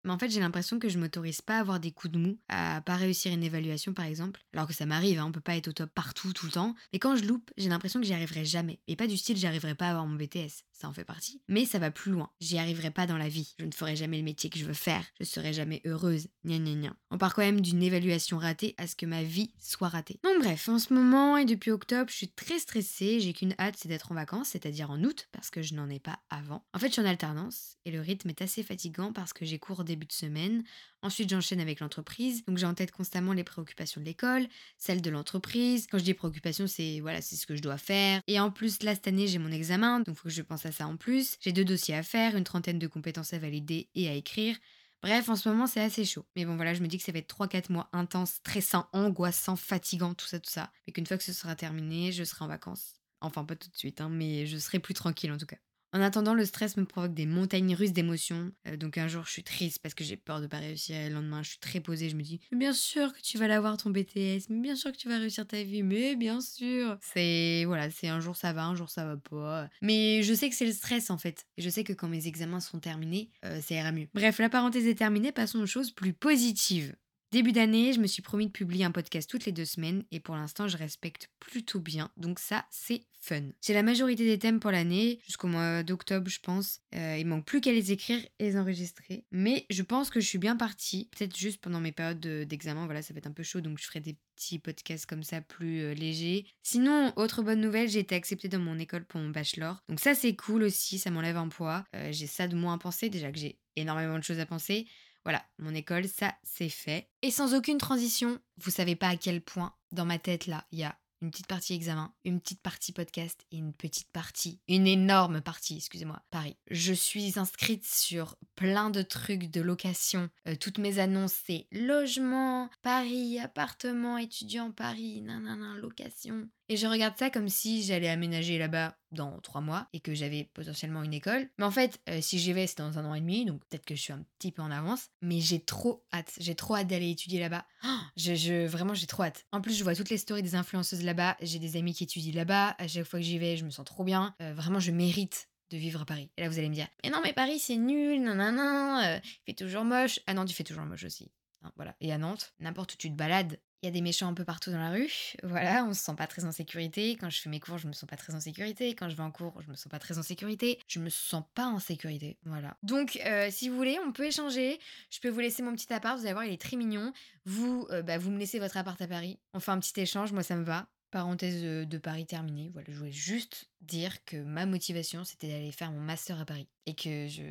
Mais 0.05 0.13
en 0.13 0.19
fait, 0.19 0.31
j'ai 0.31 0.41
l'impression 0.41 0.79
que 0.79 0.89
je 0.89 0.99
m'autorise 0.99 1.41
pas 1.41 1.57
à 1.57 1.61
avoir 1.61 1.81
des 1.81 1.91
coups 1.91 2.13
de 2.13 2.19
mou, 2.19 2.39
à 2.49 2.81
pas 2.83 2.97
réussir 2.97 3.33
une 3.33 3.43
évaluation 3.43 3.93
par 3.95 4.05
exemple. 4.05 4.41
Alors 4.53 4.67
que 4.67 4.75
ça 4.75 4.87
m'arrive, 4.87 5.19
hein, 5.19 5.27
on 5.27 5.33
peut 5.33 5.41
pas 5.41 5.57
être 5.57 5.69
au 5.69 5.73
top 5.73 5.91
partout, 5.95 6.33
tout 6.33 6.47
le 6.47 6.53
temps. 6.53 6.75
Mais 6.93 6.99
quand 6.99 7.17
je 7.17 7.25
loupe, 7.25 7.51
j'ai 7.57 7.69
l'impression 7.69 8.01
que 8.01 8.07
j'y 8.07 8.15
arriverai 8.15 8.45
jamais. 8.45 8.81
Et 8.87 8.97
pas 8.97 9.07
du 9.07 9.17
style 9.17 9.37
j'y 9.37 9.47
arriverai 9.47 9.75
pas 9.75 9.87
à 9.87 9.91
avoir 9.91 10.07
mon 10.07 10.17
BTS, 10.17 10.65
ça 10.73 10.89
en 10.89 10.93
fait 10.93 11.05
partie. 11.05 11.43
Mais 11.49 11.65
ça 11.65 11.79
va 11.79 11.91
plus 11.91 12.13
loin. 12.13 12.31
J'y 12.41 12.59
arriverai 12.59 12.91
pas 12.91 13.07
dans 13.07 13.17
la 13.17 13.29
vie. 13.29 13.55
Je 13.59 13.65
ne 13.65 13.73
ferai 13.73 13.97
jamais 13.97 14.19
le 14.19 14.25
métier 14.25 14.51
que 14.51 14.59
je 14.59 14.65
veux 14.65 14.75
faire. 14.75 15.05
Je 15.19 15.25
serai 15.25 15.53
jamais 15.53 15.81
heureuse. 15.85 16.29
Gna 16.45 16.59
gna 16.59 16.75
gna. 16.75 16.97
On 17.11 17.19
part 17.19 17.35
quand 17.35 17.43
même 17.43 17.61
d'une 17.61 17.83
évaluation 17.83 18.39
ratée 18.39 18.75
à 18.79 18.87
ce 18.87 18.97
que 18.97 19.07
ma 19.07 19.23
vie 19.23 19.53
soit 19.59 19.89
ratée. 19.89 20.21
Donc 20.23 20.43
bref, 20.43 20.69
en 20.69 20.79
ce 20.79 20.93
moment 20.93 21.37
et 21.37 21.45
depuis 21.45 21.71
octobre, 21.71 22.11
je 22.11 22.17
suis 22.17 22.29
très 22.29 22.59
stressée. 22.59 23.21
J'ai 23.21 23.33
qu'une 23.33 23.55
hâte, 23.59 23.77
c'est 23.79 23.89
d'être 23.89 24.13
en 24.13 24.15
vacances, 24.15 24.49
c'est-à-dire 24.49 24.91
en 24.91 25.03
août, 25.03 25.29
parce 25.33 25.51
que 25.51 25.63
je 25.63 25.75
n'en 25.75 25.89
ai 25.89 25.99
pas 25.99 26.19
avant. 26.31 26.65
En 26.75 26.79
fait, 26.79 26.89
je 26.89 26.93
suis 26.93 27.03
en 27.03 27.07
alternance 27.07 27.77
et 27.85 27.91
le 27.91 28.01
rythme 28.01 28.29
est 28.31 28.43
assez 28.43 28.63
fatigant 28.63 29.13
parce 29.13 29.33
que 29.33 29.45
j'ai 29.45 29.59
cours 29.59 29.85
début 29.95 30.07
de 30.07 30.13
semaine. 30.13 30.65
Ensuite, 31.03 31.31
j'enchaîne 31.31 31.61
avec 31.61 31.81
l'entreprise. 31.81 32.45
Donc, 32.45 32.59
j'ai 32.59 32.67
en 32.67 32.75
tête 32.75 32.91
constamment 32.91 33.33
les 33.33 33.45
préoccupations 33.45 34.01
de 34.01 34.07
l'école, 34.07 34.47
celles 34.79 35.03
de 35.03 35.11
l'entreprise. 35.11 35.87
Quand 35.91 35.99
je 35.99 36.05
dis 36.05 36.15
préoccupations, 36.15 36.67
c'est 36.67 37.01
voilà, 37.01 37.21
c'est 37.21 37.37
ce 37.37 37.47
que 37.47 37.57
je 37.57 37.63
dois 37.63 37.79
faire. 37.79 38.21
Et 38.27 38.41
en 38.41 38.51
plus, 38.51 38.83
là, 38.83 38.95
cette 38.95 39.09
année, 39.09 39.27
j'ai 39.27 39.39
mon 39.39 39.53
examen, 39.53 40.01
donc 40.01 40.17
faut 40.17 40.29
que 40.29 40.35
je 40.35 40.43
pense 40.43 40.67
à 40.67 40.73
ça 40.73 40.87
en 40.87 40.97
plus. 40.97 41.37
J'ai 41.41 41.53
deux 41.53 41.65
dossiers 41.65 41.95
à 41.95 42.03
faire, 42.03 42.37
une 42.37 42.45
trentaine 42.45 42.79
de 42.79 42.87
compétences 42.87 43.33
à 43.33 43.39
valider 43.39 43.89
et 43.95 44.09
à 44.09 44.15
écrire. 44.15 44.57
Bref, 45.03 45.29
en 45.29 45.37
ce 45.37 45.49
moment, 45.51 45.67
c'est 45.67 45.83
assez 45.83 46.07
chaud. 46.07 46.25
Mais 46.35 46.47
bon, 46.47 46.57
voilà, 46.57 46.73
je 46.73 46.81
me 46.81 46.89
dis 46.89 46.97
que 46.97 47.05
ça 47.05 47.13
va 47.13 47.19
être 47.19 47.29
3-4 47.29 47.71
mois 47.71 47.91
intenses, 47.93 48.33
stressants, 48.37 48.89
angoissants, 48.95 49.55
fatigants, 49.57 50.15
tout 50.15 50.27
ça, 50.27 50.41
tout 50.41 50.51
ça. 50.51 50.73
Mais 50.87 50.95
qu'une 50.95 51.05
fois 51.05 51.19
que 51.19 51.25
ce 51.25 51.35
sera 51.35 51.55
terminé, 51.55 52.11
je 52.11 52.25
serai 52.25 52.47
en 52.47 52.49
vacances. 52.49 52.95
Enfin, 53.21 53.45
pas 53.45 53.55
tout 53.55 53.69
de 53.69 53.77
suite, 53.77 54.01
hein, 54.01 54.09
mais 54.09 54.47
je 54.47 54.57
serai 54.57 54.79
plus 54.79 54.95
tranquille 54.95 55.31
en 55.31 55.37
tout 55.37 55.45
cas. 55.45 55.59
En 55.95 56.01
attendant, 56.01 56.35
le 56.35 56.45
stress 56.45 56.77
me 56.77 56.85
provoque 56.85 57.15
des 57.15 57.25
montagnes 57.25 57.73
russes 57.73 57.93
d'émotions. 57.93 58.51
Euh, 58.67 58.77
donc 58.77 58.99
un 58.99 59.07
jour, 59.07 59.23
je 59.27 59.31
suis 59.31 59.45
triste 59.45 59.79
parce 59.81 59.95
que 59.95 60.03
j'ai 60.03 60.17
peur 60.17 60.41
de 60.41 60.49
pas 60.49 60.57
réussir. 60.59 60.97
Le 61.09 61.15
lendemain, 61.15 61.45
je 61.45 61.51
suis 61.51 61.61
très 61.61 61.79
posée. 61.79 62.09
Je 62.09 62.17
me 62.17 62.23
dis, 62.23 62.41
bien 62.51 62.73
sûr 62.73 63.13
que 63.13 63.21
tu 63.21 63.39
vas 63.39 63.47
l'avoir 63.47 63.77
ton 63.77 63.91
BTS. 63.91 64.51
Bien 64.51 64.75
sûr 64.75 64.91
que 64.91 64.97
tu 64.97 65.09
vas 65.09 65.19
réussir 65.19 65.47
ta 65.47 65.63
vie. 65.63 65.85
Mais 65.85 66.17
bien 66.17 66.41
sûr. 66.41 66.99
C'est 67.01 67.63
voilà, 67.65 67.93
c'est 67.93 68.09
un 68.09 68.19
jour 68.19 68.35
ça 68.35 68.53
va, 68.53 68.65
un 68.65 68.75
jour 68.75 68.91
ça 68.91 69.05
va 69.05 69.17
pas. 69.17 69.69
Mais 69.83 70.25
je 70.25 70.35
sais 70.35 70.51
que 70.51 70.57
c'est 70.57 70.67
le 70.67 70.73
stress 70.73 71.11
en 71.11 71.19
fait. 71.19 71.47
Et 71.59 71.63
je 71.63 71.71
sais 71.71 71.85
que 71.85 71.93
quand 71.93 72.09
mes 72.09 72.27
examens 72.27 72.59
seront 72.59 72.81
terminés, 72.81 73.31
euh, 73.45 73.61
ça 73.61 73.77
ira 73.77 73.93
mieux. 73.93 74.09
Bref, 74.15 74.39
la 74.39 74.49
parenthèse 74.49 74.89
est 74.89 74.97
terminée. 74.97 75.31
Passons 75.31 75.61
aux 75.61 75.67
choses 75.67 75.93
plus 75.93 76.13
positives. 76.13 76.97
Début 77.35 77.51
d'année, 77.51 77.93
je 77.93 77.99
me 77.99 78.07
suis 78.07 78.23
promis 78.23 78.47
de 78.47 78.53
publier 78.53 78.85
un 78.85 78.93
podcast 78.93 79.29
toutes 79.29 79.45
les 79.45 79.51
deux 79.51 79.65
semaines 79.65 80.05
et 80.13 80.21
pour 80.21 80.37
l'instant, 80.37 80.69
je 80.69 80.77
respecte 80.77 81.33
plutôt 81.41 81.81
bien. 81.81 82.13
Donc 82.17 82.39
ça, 82.39 82.65
c'est 82.71 83.07
fun. 83.21 83.43
J'ai 83.61 83.75
la 83.75 83.83
majorité 83.83 84.25
des 84.25 84.39
thèmes 84.39 84.61
pour 84.61 84.71
l'année, 84.71 85.19
jusqu'au 85.27 85.49
mois 85.49 85.83
d'octobre, 85.83 86.31
je 86.31 86.39
pense. 86.39 86.79
Euh, 86.95 87.17
il 87.19 87.27
manque 87.27 87.45
plus 87.45 87.61
qu'à 87.61 87.73
les 87.73 87.91
écrire 87.91 88.25
et 88.39 88.45
les 88.45 88.57
enregistrer. 88.57 89.25
Mais 89.33 89.67
je 89.69 89.83
pense 89.83 90.11
que 90.11 90.21
je 90.21 90.29
suis 90.29 90.39
bien 90.39 90.55
partie. 90.55 91.09
Peut-être 91.11 91.37
juste 91.37 91.61
pendant 91.61 91.81
mes 91.81 91.91
périodes 91.91 92.21
d'examen, 92.21 92.85
voilà, 92.85 93.03
ça 93.03 93.13
va 93.13 93.19
être 93.19 93.27
un 93.27 93.33
peu 93.33 93.43
chaud, 93.43 93.61
donc 93.61 93.79
je 93.81 93.85
ferai 93.85 93.99
des 93.99 94.17
petits 94.37 94.61
podcasts 94.61 95.07
comme 95.07 95.25
ça 95.25 95.41
plus 95.41 95.81
euh, 95.81 95.93
légers. 95.93 96.47
Sinon, 96.63 97.13
autre 97.17 97.43
bonne 97.43 97.61
nouvelle, 97.61 97.89
j'ai 97.89 97.99
été 97.99 98.15
acceptée 98.15 98.47
dans 98.47 98.61
mon 98.61 98.79
école 98.79 99.07
pour 99.07 99.21
mon 99.21 99.31
bachelor. 99.31 99.83
Donc 99.89 99.99
ça, 99.99 100.15
c'est 100.15 100.37
cool 100.37 100.63
aussi, 100.63 101.01
ça 101.01 101.11
m'enlève 101.11 101.37
un 101.37 101.49
poids. 101.49 101.85
Euh, 101.97 102.13
j'ai 102.13 102.29
ça 102.29 102.47
de 102.47 102.55
moins 102.55 102.75
à 102.75 102.79
penser, 102.79 103.09
déjà 103.09 103.33
que 103.33 103.41
j'ai 103.41 103.59
énormément 103.75 104.19
de 104.21 104.25
choses 104.25 104.39
à 104.39 104.47
penser. 104.47 104.87
Voilà, 105.25 105.45
mon 105.59 105.75
école, 105.75 106.07
ça, 106.07 106.35
c'est 106.43 106.69
fait. 106.69 107.09
Et 107.23 107.31
sans 107.31 107.55
aucune 107.55 107.79
transition, 107.79 108.39
vous 108.59 108.71
savez 108.71 108.97
pas 108.97 109.09
à 109.09 109.17
quel 109.17 109.41
point, 109.41 109.75
dans 109.93 110.05
ma 110.05 110.19
tête, 110.19 110.47
là, 110.47 110.65
il 110.71 110.81
y 110.81 110.85
a 110.85 110.99
une 111.25 111.31
petite 111.31 111.47
partie 111.47 111.75
examen, 111.75 112.13
une 112.25 112.41
petite 112.41 112.61
partie 112.61 112.93
podcast 112.93 113.47
et 113.51 113.57
une 113.57 113.73
petite 113.73 114.11
partie, 114.13 114.61
une 114.69 114.87
énorme 114.87 115.41
partie, 115.41 115.77
excusez-moi, 115.77 116.23
Paris. 116.31 116.59
Je 116.71 116.93
suis 116.93 117.39
inscrite 117.39 117.87
sur 117.87 118.37
plein 118.57 118.91
de 118.91 119.01
trucs 119.01 119.51
de 119.51 119.63
location. 119.63 120.29
Euh, 120.47 120.55
toutes 120.55 120.79
mes 120.79 120.99
annonces, 120.99 121.35
c'est 121.47 121.67
logement, 121.73 122.69
Paris, 122.83 123.39
appartement, 123.39 124.19
étudiant, 124.19 124.71
Paris, 124.71 125.23
nanana, 125.23 125.77
location. 125.79 126.47
Et 126.69 126.77
je 126.77 126.87
regarde 126.87 127.17
ça 127.19 127.31
comme 127.31 127.49
si 127.49 127.83
j'allais 127.83 128.09
aménager 128.09 128.59
là-bas 128.59 128.97
dans 129.15 129.41
trois 129.41 129.61
mois 129.61 129.89
et 129.93 130.01
que 130.01 130.15
j'avais 130.15 130.51
potentiellement 130.55 131.03
une 131.03 131.15
école. 131.15 131.49
Mais 131.59 131.65
en 131.65 131.71
fait, 131.71 132.01
euh, 132.09 132.21
si 132.21 132.39
j'y 132.39 132.53
vais, 132.53 132.67
c'est 132.67 132.79
dans 132.79 132.99
un 132.99 133.05
an 133.05 133.15
et 133.15 133.21
demi, 133.21 133.45
donc 133.45 133.65
peut-être 133.67 133.87
que 133.87 133.95
je 133.95 134.01
suis 134.01 134.13
un 134.13 134.25
petit 134.39 134.53
peu 134.53 134.63
en 134.63 134.71
avance. 134.71 135.09
Mais 135.23 135.41
j'ai 135.41 135.61
trop 135.61 136.05
hâte. 136.13 136.33
J'ai 136.39 136.55
trop 136.55 136.77
hâte 136.77 136.87
d'aller 136.87 137.11
étudier 137.11 137.41
là-bas. 137.41 137.67
Je, 138.17 138.67
vraiment, 138.67 138.95
j'ai 138.95 139.07
trop 139.07 139.25
hâte. 139.25 139.45
En 139.51 139.61
plus, 139.61 139.77
je 139.77 139.83
vois 139.83 139.97
toutes 139.97 140.09
les 140.09 140.19
stories 140.19 140.43
des 140.43 140.55
influenceuses 140.55 141.03
là-bas. 141.03 141.37
J'ai 141.41 141.59
des 141.59 141.77
amis 141.77 141.95
qui 141.95 142.05
étudient 142.05 142.33
là-bas. 142.33 142.77
À 142.79 142.87
chaque 142.87 143.05
fois 143.05 143.19
que 143.19 143.25
j'y 143.25 143.39
vais, 143.39 143.57
je 143.57 143.65
me 143.65 143.71
sens 143.71 143.85
trop 143.85 144.05
bien. 144.05 144.35
Euh, 144.41 144.55
vraiment, 144.55 144.79
je 144.79 144.93
mérite 144.93 145.49
de 145.71 145.77
vivre 145.77 146.03
à 146.03 146.05
Paris. 146.05 146.31
Et 146.37 146.43
là, 146.43 146.49
vous 146.49 146.59
allez 146.59 146.69
me 146.69 146.75
dire, 146.75 146.87
mais 147.03 147.11
non, 147.11 147.21
mais 147.25 147.33
Paris, 147.33 147.59
c'est 147.59 147.77
nul, 147.77 148.23
non, 148.23 148.35
non, 148.35 149.01
il 149.03 149.23
fait 149.45 149.55
toujours 149.55 149.85
moche. 149.85 150.21
Ah 150.27 150.35
non, 150.35 150.45
il 150.45 150.53
fait 150.53 150.65
toujours 150.65 150.85
moche 150.85 151.05
aussi. 151.05 151.33
Hein, 151.63 151.73
voilà. 151.77 151.97
Et 152.01 152.13
à 152.13 152.19
Nantes, 152.19 152.55
n'importe 152.61 152.95
où 152.95 152.97
tu 152.97 153.11
te 153.11 153.17
balades, 153.17 153.59
il 153.85 153.89
y 153.89 153.91
a 153.91 153.93
des 153.93 154.01
méchants 154.01 154.29
un 154.29 154.35
peu 154.35 154.45
partout 154.45 154.71
dans 154.71 154.79
la 154.79 154.91
rue. 154.91 155.11
Voilà, 155.43 155.85
on 155.85 155.93
se 155.93 156.03
sent 156.03 156.15
pas 156.17 156.27
très 156.27 156.47
en 156.47 156.53
sécurité. 156.53 157.17
Quand 157.21 157.29
je 157.29 157.39
fais 157.39 157.51
mes 157.51 157.61
cours, 157.61 157.77
je 157.77 157.87
me 157.87 157.93
sens 157.93 158.09
pas 158.09 158.17
très 158.17 158.35
en 158.35 158.41
sécurité. 158.41 158.95
Quand 158.95 159.11
je 159.11 159.15
vais 159.15 159.23
en 159.23 159.31
cours, 159.31 159.61
je 159.61 159.69
me 159.69 159.75
sens 159.75 159.91
pas 159.91 159.99
très 159.99 160.17
en 160.17 160.23
sécurité. 160.23 160.79
Je 160.89 161.01
me 161.01 161.11
sens 161.11 161.45
pas 161.55 161.67
en 161.67 161.79
sécurité. 161.79 162.39
Voilà. 162.47 162.79
Donc, 162.83 163.21
euh, 163.27 163.49
si 163.51 163.69
vous 163.69 163.77
voulez, 163.77 163.99
on 164.07 164.11
peut 164.11 164.25
échanger. 164.25 164.81
Je 165.11 165.21
peux 165.21 165.29
vous 165.29 165.41
laisser 165.41 165.63
mon 165.63 165.75
petit 165.75 165.93
appart. 165.93 166.19
Vous 166.19 166.25
allez 166.25 166.33
voir, 166.33 166.47
il 166.47 166.55
est 166.55 166.61
très 166.61 166.79
mignon. 166.79 167.13
Vous, 167.45 167.87
euh, 167.91 168.01
bah, 168.01 168.17
vous 168.17 168.31
me 168.31 168.39
laissez 168.39 168.59
votre 168.59 168.79
appart 168.79 169.01
à 169.03 169.07
Paris. 169.07 169.39
On 169.53 169.61
fait 169.61 169.73
un 169.73 169.81
petit 169.81 170.01
échange. 170.01 170.33
Moi, 170.33 170.43
ça 170.43 170.57
me 170.57 170.65
va. 170.65 170.87
Parenthèse 171.11 171.61
euh, 171.63 171.85
de 171.85 171.99
Paris 171.99 172.25
terminée. 172.25 172.71
Voilà, 172.73 172.87
je 172.91 172.97
voulais 172.97 173.13
juste 173.13 173.69
dire 173.83 174.25
que 174.25 174.39
ma 174.39 174.65
motivation, 174.65 175.25
c'était 175.25 175.49
d'aller 175.49 175.73
faire 175.73 175.93
mon 175.93 176.01
master 176.01 176.41
à 176.41 176.47
Paris. 176.47 176.69
Et 176.87 176.95
que 176.95 177.29
je. 177.29 177.43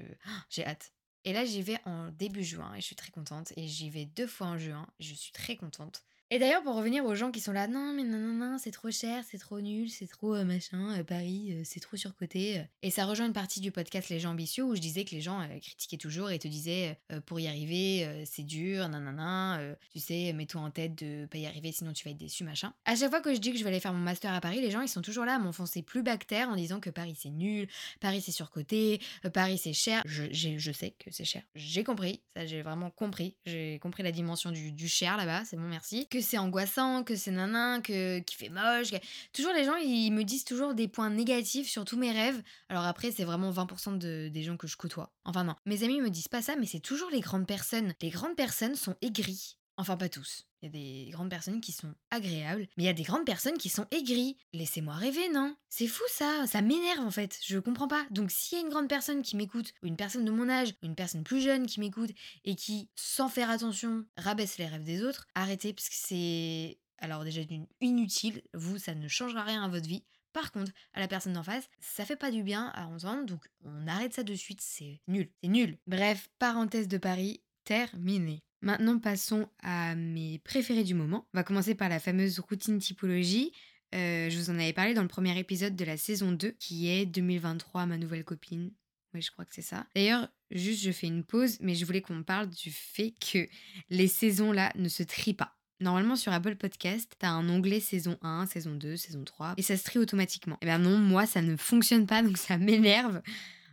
J'ai 0.49 0.65
hâte. 0.65 0.91
Et 1.25 1.33
là, 1.33 1.45
j'y 1.45 1.61
vais 1.61 1.77
en 1.85 2.09
début 2.09 2.43
juin 2.43 2.73
et 2.73 2.81
je 2.81 2.85
suis 2.85 2.95
très 2.95 3.11
contente. 3.11 3.53
Et 3.55 3.67
j'y 3.67 3.91
vais 3.91 4.05
deux 4.05 4.27
fois 4.27 4.47
en 4.47 4.57
juin. 4.57 4.87
Je 4.99 5.13
suis 5.13 5.31
très 5.31 5.55
contente. 5.55 6.03
Et 6.33 6.39
d'ailleurs, 6.39 6.63
pour 6.63 6.73
revenir 6.73 7.05
aux 7.05 7.13
gens 7.13 7.29
qui 7.29 7.39
sont 7.39 7.51
là, 7.51 7.67
non, 7.67 7.93
mais 7.93 8.01
non, 8.01 8.17
non, 8.17 8.33
non, 8.33 8.57
c'est 8.57 8.71
trop 8.71 8.89
cher, 8.89 9.23
c'est 9.29 9.37
trop 9.37 9.61
nul, 9.61 9.87
c'est 9.91 10.07
trop 10.07 10.33
euh, 10.33 10.43
machin, 10.43 10.97
euh, 10.97 11.03
Paris, 11.03 11.51
euh, 11.51 11.61
c'est 11.63 11.79
trop 11.79 11.95
surcoté. 11.95 12.63
Et 12.81 12.89
ça 12.89 13.05
rejoint 13.05 13.27
une 13.27 13.33
partie 13.33 13.59
du 13.59 13.71
podcast 13.71 14.09
Les 14.09 14.19
gens 14.19 14.31
ambitieux 14.31 14.63
où 14.63 14.73
je 14.73 14.81
disais 14.81 15.05
que 15.05 15.11
les 15.11 15.21
gens 15.21 15.47
critiquaient 15.61 15.97
toujours 15.97 16.31
et 16.31 16.39
te 16.39 16.47
disaient 16.47 16.97
pour 17.27 17.39
y 17.39 17.47
arriver, 17.47 18.25
c'est 18.25 18.41
dur, 18.41 18.89
nanana, 18.89 19.61
tu 19.91 19.99
sais, 19.99 20.33
mets-toi 20.33 20.61
en 20.61 20.71
tête 20.71 20.95
de 20.95 21.27
pas 21.27 21.37
y 21.37 21.45
arriver 21.45 21.71
sinon 21.71 21.93
tu 21.93 22.03
vas 22.03 22.09
être 22.09 22.17
déçu, 22.17 22.43
machin. 22.43 22.73
À 22.85 22.95
chaque 22.95 23.11
fois 23.11 23.21
que 23.21 23.31
je 23.31 23.39
dis 23.39 23.51
que 23.51 23.59
je 23.59 23.63
vais 23.63 23.69
aller 23.69 23.79
faire 23.79 23.93
mon 23.93 23.99
master 23.99 24.33
à 24.33 24.41
Paris, 24.41 24.59
les 24.59 24.71
gens 24.71 24.81
ils 24.81 24.89
sont 24.89 25.03
toujours 25.03 25.25
là 25.25 25.35
à 25.35 25.39
m'enfoncer 25.39 25.83
plus 25.83 26.01
bactère 26.01 26.49
en 26.49 26.55
disant 26.55 26.79
que 26.79 26.89
Paris 26.89 27.15
c'est 27.15 27.29
nul, 27.29 27.67
Paris 27.99 28.23
c'est 28.25 28.31
surcoté, 28.31 28.99
Paris 29.35 29.59
c'est 29.59 29.73
cher. 29.73 30.01
Je, 30.05 30.23
je 30.31 30.71
sais 30.71 30.95
que 30.97 31.11
c'est 31.11 31.25
cher. 31.25 31.43
J'ai 31.53 31.83
compris, 31.83 32.23
ça 32.35 32.47
j'ai 32.47 32.63
vraiment 32.63 32.89
compris. 32.89 33.35
J'ai 33.45 33.77
compris 33.77 34.01
la 34.01 34.11
dimension 34.11 34.49
du, 34.49 34.71
du 34.71 34.87
cher 34.87 35.15
là-bas, 35.15 35.45
c'est 35.45 35.57
bon, 35.57 35.67
merci. 35.67 36.07
C'est 36.23 36.39
angoissant, 36.39 37.03
que 37.03 37.15
c'est 37.15 37.31
nanin, 37.31 37.81
que 37.81 38.19
qu'il 38.19 38.37
fait 38.37 38.49
moche. 38.49 38.89
Toujours 39.33 39.53
les 39.53 39.65
gens, 39.65 39.75
ils 39.75 40.11
me 40.11 40.23
disent 40.23 40.45
toujours 40.45 40.73
des 40.73 40.87
points 40.87 41.09
négatifs 41.09 41.69
sur 41.69 41.85
tous 41.85 41.97
mes 41.97 42.11
rêves. 42.11 42.41
Alors 42.69 42.85
après, 42.85 43.11
c'est 43.11 43.23
vraiment 43.23 43.51
20% 43.51 43.97
de, 43.97 44.29
des 44.29 44.43
gens 44.43 44.57
que 44.57 44.67
je 44.67 44.77
côtoie. 44.77 45.11
Enfin 45.25 45.43
non, 45.43 45.55
mes 45.65 45.83
amis 45.83 46.01
me 46.01 46.09
disent 46.09 46.27
pas 46.27 46.41
ça, 46.41 46.55
mais 46.55 46.65
c'est 46.65 46.79
toujours 46.79 47.09
les 47.11 47.19
grandes 47.19 47.47
personnes. 47.47 47.93
Les 48.01 48.09
grandes 48.09 48.35
personnes 48.35 48.75
sont 48.75 48.95
aigries 49.01 49.57
Enfin, 49.77 49.97
pas 49.97 50.09
tous. 50.09 50.45
Il 50.61 50.65
y 50.65 50.69
a 50.69 50.71
des 50.71 51.11
grandes 51.11 51.29
personnes 51.29 51.59
qui 51.59 51.71
sont 51.71 51.93
agréables, 52.11 52.67
mais 52.77 52.83
il 52.83 52.85
y 52.85 52.89
a 52.89 52.93
des 52.93 53.03
grandes 53.03 53.25
personnes 53.25 53.57
qui 53.57 53.69
sont 53.69 53.87
aigries. 53.91 54.37
Laissez-moi 54.53 54.93
rêver, 54.93 55.29
non? 55.29 55.55
C'est 55.67 55.87
fou 55.87 56.03
ça, 56.07 56.45
ça 56.47 56.61
m'énerve 56.61 57.05
en 57.05 57.11
fait, 57.11 57.39
je 57.43 57.57
comprends 57.57 57.87
pas. 57.87 58.05
Donc 58.11 58.31
s'il 58.31 58.57
y 58.57 58.61
a 58.61 58.63
une 58.63 58.71
grande 58.71 58.87
personne 58.87 59.23
qui 59.23 59.35
m'écoute, 59.35 59.73
ou 59.81 59.87
une 59.87 59.97
personne 59.97 60.25
de 60.25 60.31
mon 60.31 60.47
âge, 60.47 60.73
ou 60.81 60.85
une 60.85 60.95
personne 60.95 61.23
plus 61.23 61.41
jeune 61.41 61.65
qui 61.65 61.79
m'écoute, 61.79 62.11
et 62.45 62.55
qui, 62.55 62.89
sans 62.95 63.29
faire 63.29 63.49
attention, 63.49 64.05
rabaisse 64.15 64.57
les 64.57 64.67
rêves 64.67 64.83
des 64.83 65.03
autres, 65.03 65.27
arrêtez, 65.35 65.73
parce 65.73 65.89
que 65.89 65.95
c'est... 65.97 66.77
Alors 66.99 67.23
déjà 67.25 67.41
inutile, 67.81 68.41
vous, 68.53 68.77
ça 68.77 68.95
ne 68.95 69.07
changera 69.07 69.43
rien 69.43 69.63
à 69.63 69.67
votre 69.67 69.89
vie. 69.89 70.05
Par 70.31 70.51
contre, 70.51 70.71
à 70.93 70.99
la 70.99 71.07
personne 71.07 71.33
d'en 71.33 71.43
face, 71.43 71.67
ça 71.79 72.05
fait 72.05 72.15
pas 72.15 72.31
du 72.31 72.41
bien 72.41 72.71
à 72.73 72.87
entendre, 72.87 73.25
donc 73.25 73.49
on 73.65 73.87
arrête 73.87 74.13
ça 74.13 74.23
de 74.23 74.33
suite, 74.33 74.61
c'est 74.61 75.01
nul, 75.07 75.29
c'est 75.41 75.49
nul. 75.49 75.77
Bref, 75.87 76.29
parenthèse 76.39 76.87
de 76.87 76.97
Paris, 76.97 77.41
terminé. 77.65 78.43
Maintenant, 78.63 78.97
passons 78.97 79.49
à 79.61 79.93
mes 79.93 80.39
préférés 80.39 80.85
du 80.85 80.93
moment. 80.93 81.27
On 81.33 81.37
va 81.37 81.43
commencer 81.43 81.75
par 81.75 81.89
la 81.89 81.99
fameuse 81.99 82.39
routine 82.39 82.79
typologie. 82.79 83.51
Euh, 83.93 84.29
je 84.29 84.39
vous 84.39 84.49
en 84.49 84.53
avais 84.53 84.71
parlé 84.71 84.93
dans 84.93 85.01
le 85.01 85.09
premier 85.09 85.37
épisode 85.37 85.75
de 85.75 85.83
la 85.83 85.97
saison 85.97 86.31
2, 86.31 86.51
qui 86.51 86.89
est 86.89 87.05
2023, 87.05 87.85
ma 87.85 87.97
nouvelle 87.97 88.23
copine. 88.23 88.71
Oui, 89.13 89.21
je 89.21 89.31
crois 89.31 89.43
que 89.43 89.53
c'est 89.53 89.61
ça. 89.61 89.85
D'ailleurs, 89.93 90.29
juste, 90.49 90.81
je 90.81 90.91
fais 90.91 91.07
une 91.07 91.25
pause, 91.25 91.57
mais 91.59 91.75
je 91.75 91.85
voulais 91.85 92.01
qu'on 92.01 92.23
parle 92.23 92.49
du 92.49 92.71
fait 92.71 93.13
que 93.19 93.49
les 93.89 94.07
saisons-là 94.07 94.71
ne 94.75 94.87
se 94.87 95.03
trient 95.03 95.33
pas. 95.33 95.57
Normalement, 95.81 96.15
sur 96.15 96.31
Apple 96.31 96.55
Podcast, 96.55 97.11
t'as 97.19 97.31
un 97.31 97.49
onglet 97.49 97.81
saison 97.81 98.17
1, 98.21 98.45
saison 98.45 98.75
2, 98.75 98.95
saison 98.95 99.25
3, 99.25 99.55
et 99.57 99.61
ça 99.61 99.75
se 99.75 99.83
trie 99.83 99.99
automatiquement. 99.99 100.57
Eh 100.61 100.65
bien 100.67 100.77
non, 100.77 100.97
moi, 100.97 101.25
ça 101.25 101.41
ne 101.41 101.57
fonctionne 101.57 102.07
pas, 102.07 102.23
donc 102.23 102.37
ça 102.37 102.57
m'énerve. 102.57 103.21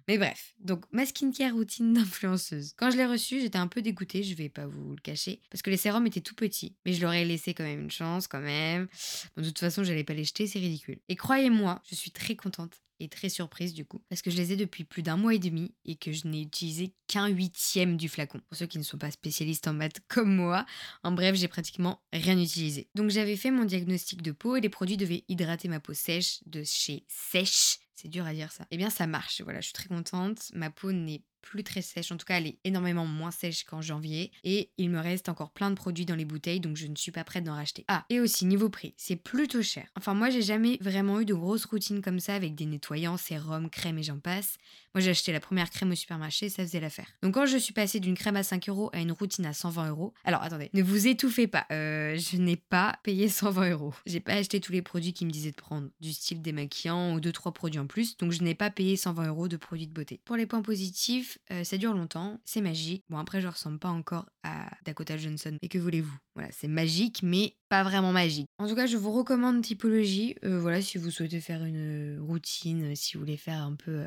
Mais 0.09 0.19
bref, 0.19 0.55
donc 0.59 0.85
ma 0.93 1.07
skincare 1.07 1.55
routine 1.55 1.93
d'influenceuse. 1.95 2.75
Quand 2.77 2.91
je 2.91 2.97
l'ai 2.97 3.07
reçue, 3.07 3.41
j'étais 3.41 3.59
un 3.59 3.69
peu 3.69 3.83
dégoûtée, 3.83 4.23
je 4.23 4.35
vais 4.35 4.49
pas 4.49 4.67
vous 4.67 4.91
le 4.91 5.01
cacher, 5.01 5.41
parce 5.51 5.63
que 5.63 5.71
les 5.71 5.77
sérums 5.77 6.07
étaient 6.07 6.21
tout 6.21 6.35
petits. 6.35 6.77
Mais 6.85 6.93
je 6.93 7.01
leur 7.01 7.13
ai 7.13 7.25
laissé 7.25 7.55
quand 7.55 7.65
même 7.65 7.81
une 7.83 7.91
chance, 7.91 8.27
quand 8.27 8.41
même. 8.41 8.89
de 9.37 9.45
toute 9.45 9.59
façon, 9.59 9.85
j'allais 9.85 10.05
pas 10.05 10.15
les 10.15 10.25
jeter, 10.25 10.47
c'est 10.47 10.59
ridicule. 10.59 10.99
Et 11.09 11.17
croyez-moi, 11.17 11.81
je 11.89 11.95
suis 11.95 12.11
très 12.11 12.37
contente 12.37 12.81
et 13.01 13.09
très 13.09 13.31
surprise 13.31 13.75
du 13.75 13.85
coup, 13.85 14.01
parce 14.09 14.23
que 14.23 14.31
je 14.31 14.37
les 14.37 14.53
ai 14.53 14.57
depuis 14.57 14.85
plus 14.85 15.03
d'un 15.03 15.17
mois 15.17 15.35
et 15.35 15.39
demi 15.39 15.75
et 15.85 15.97
que 15.97 16.13
je 16.13 16.29
n'ai 16.29 16.43
utilisé 16.43 16.95
qu'un 17.09 17.29
huitième 17.29 17.97
du 17.97 18.09
flacon. 18.09 18.41
Pour 18.49 18.57
ceux 18.57 18.67
qui 18.67 18.79
ne 18.79 18.85
sont 18.85 18.99
pas 18.99 19.11
spécialistes 19.11 19.67
en 19.67 19.73
maths 19.73 20.01
comme 20.09 20.35
moi, 20.35 20.67
en 21.03 21.13
bref, 21.13 21.35
j'ai 21.35 21.49
pratiquement 21.49 22.03
rien 22.13 22.39
utilisé. 22.39 22.89
Donc 22.95 23.11
j'avais 23.11 23.37
fait 23.37 23.51
mon 23.51 23.65
diagnostic 23.65 24.23
de 24.23 24.33
peau 24.33 24.57
et 24.57 24.61
les 24.61 24.69
produits 24.69 24.99
devaient 24.99 25.25
hydrater 25.29 25.69
ma 25.69 25.81
peau 25.81 25.95
sèche 25.95 26.41
de 26.47 26.63
chez 26.63 27.05
Sèche. 27.09 27.79
C'est 28.01 28.09
dur 28.09 28.25
à 28.25 28.33
dire 28.33 28.51
ça. 28.51 28.67
Eh 28.71 28.79
bien, 28.79 28.89
ça 28.89 29.07
marche. 29.07 29.43
Voilà, 29.43 29.61
je 29.61 29.67
suis 29.67 29.75
très 29.75 29.89
contente. 29.89 30.51
Ma 30.55 30.71
peau 30.71 30.91
n'est 30.91 31.23
plus 31.43 31.65
très 31.65 31.83
sèche. 31.83 32.11
En 32.13 32.17
tout 32.17 32.25
cas, 32.25 32.39
elle 32.39 32.47
est 32.47 32.59
énormément 32.65 33.05
moins 33.05 33.31
sèche 33.31 33.65
qu'en 33.65 33.83
janvier. 33.83 34.33
Et 34.43 34.71
il 34.79 34.89
me 34.89 34.99
reste 34.99 35.29
encore 35.29 35.53
plein 35.53 35.69
de 35.69 35.75
produits 35.75 36.07
dans 36.07 36.15
les 36.15 36.25
bouteilles, 36.25 36.61
donc 36.61 36.77
je 36.77 36.87
ne 36.87 36.97
suis 36.97 37.13
pas 37.13 37.25
prête 37.25 37.45
d'en 37.45 37.55
racheter. 37.55 37.85
Ah, 37.89 38.07
et 38.09 38.21
aussi, 38.21 38.47
niveau 38.47 38.71
prix, 38.71 38.95
c'est 38.97 39.17
plutôt 39.17 39.63
cher. 39.63 39.87
Enfin, 39.97 40.15
moi, 40.15 40.31
j'ai 40.31 40.41
jamais 40.41 40.79
vraiment 40.81 41.21
eu 41.21 41.27
de 41.27 41.35
grosses 41.35 41.67
routines 41.67 42.01
comme 42.01 42.21
ça 42.21 42.35
avec 42.35 42.55
des 42.55 42.67
nettoyants, 42.67 43.19
sérums, 43.19 43.69
crèmes 43.69 43.99
et 43.99 44.03
j'en 44.03 44.19
passe. 44.19 44.57
Moi, 44.95 45.01
j'ai 45.03 45.11
acheté 45.11 45.31
la 45.33 45.39
première 45.39 45.71
crème 45.71 45.93
au 45.93 45.95
supermarché, 45.95 46.49
ça 46.49 46.65
faisait 46.65 46.81
l'affaire. 46.81 47.07
Donc, 47.23 47.35
quand 47.35 47.47
je 47.47 47.57
suis 47.57 47.73
passée 47.73 48.01
d'une 48.01 48.17
crème 48.17 48.35
à 48.35 48.43
5 48.43 48.69
euros 48.69 48.91
à 48.93 49.01
une 49.01 49.13
routine 49.13 49.47
à 49.47 49.53
120 49.53 49.89
euros, 49.91 50.13
alors 50.25 50.43
attendez, 50.43 50.69
ne 50.75 50.83
vous 50.83 51.07
étouffez 51.07 51.47
pas, 51.47 51.67
euh, 51.71 52.17
je 52.17 52.37
n'ai 52.39 52.57
pas 52.57 52.99
payé 53.05 53.29
120 53.29 53.71
euros. 53.71 53.95
J'ai 54.07 54.19
pas 54.19 54.33
acheté 54.33 54.61
tous 54.61 54.73
les 54.73 54.83
produits 54.83 55.13
qui 55.13 55.27
me 55.27 55.31
disaient 55.31 55.53
de 55.53 55.57
prendre, 55.57 55.89
du 56.01 56.13
style 56.13 56.43
démaquillant 56.43 57.15
ou 57.15 57.21
2-3 57.21 57.53
produits 57.53 57.79
en 57.79 57.87
plus, 57.87 58.17
donc 58.17 58.33
je 58.33 58.43
n'ai 58.43 58.57
pas 58.57 58.71
payé 58.71 58.97
120 58.97 59.29
euros 59.29 59.47
de 59.47 59.57
produits 59.57 59.87
de 59.87 59.93
beauté. 59.93 60.21
Pour 60.25 60.37
les 60.37 60.47
points 60.47 60.63
positifs, 60.63 61.39
euh, 61.53 61.63
ça 61.63 61.77
dure 61.77 61.95
longtemps, 61.95 62.41
c'est 62.45 62.61
magique. 62.61 63.05
Bon, 63.11 63.19
après, 63.19 63.41
je 63.41 63.47
ressemble 63.47 63.79
pas 63.79 63.91
encore 63.91 64.27
à 64.43 64.71
Dakota 64.85 65.17
Johnson, 65.17 65.57
mais 65.63 65.69
que 65.69 65.79
voulez-vous? 65.79 66.17
Voilà, 66.35 66.51
c'est 66.53 66.69
magique, 66.69 67.21
mais 67.23 67.55
pas 67.69 67.85
vraiment 67.85 68.13
magique. 68.13 68.49
En 68.59 68.69
tout 68.69 68.75
cas, 68.75 68.87
je 68.87 68.97
vous 68.97 69.13
recommande 69.13 69.63
Typologie. 69.63 70.37
Euh, 70.45 70.59
voilà, 70.59 70.83
si 70.83 70.99
vous 70.99 71.11
souhaitez 71.11 71.41
faire 71.41 71.65
une 71.65 72.19
routine, 72.21 72.97
si 72.97 73.15
vous 73.15 73.21
voulez 73.21 73.37
faire 73.37 73.61
un 73.61 73.75
peu 73.75 74.07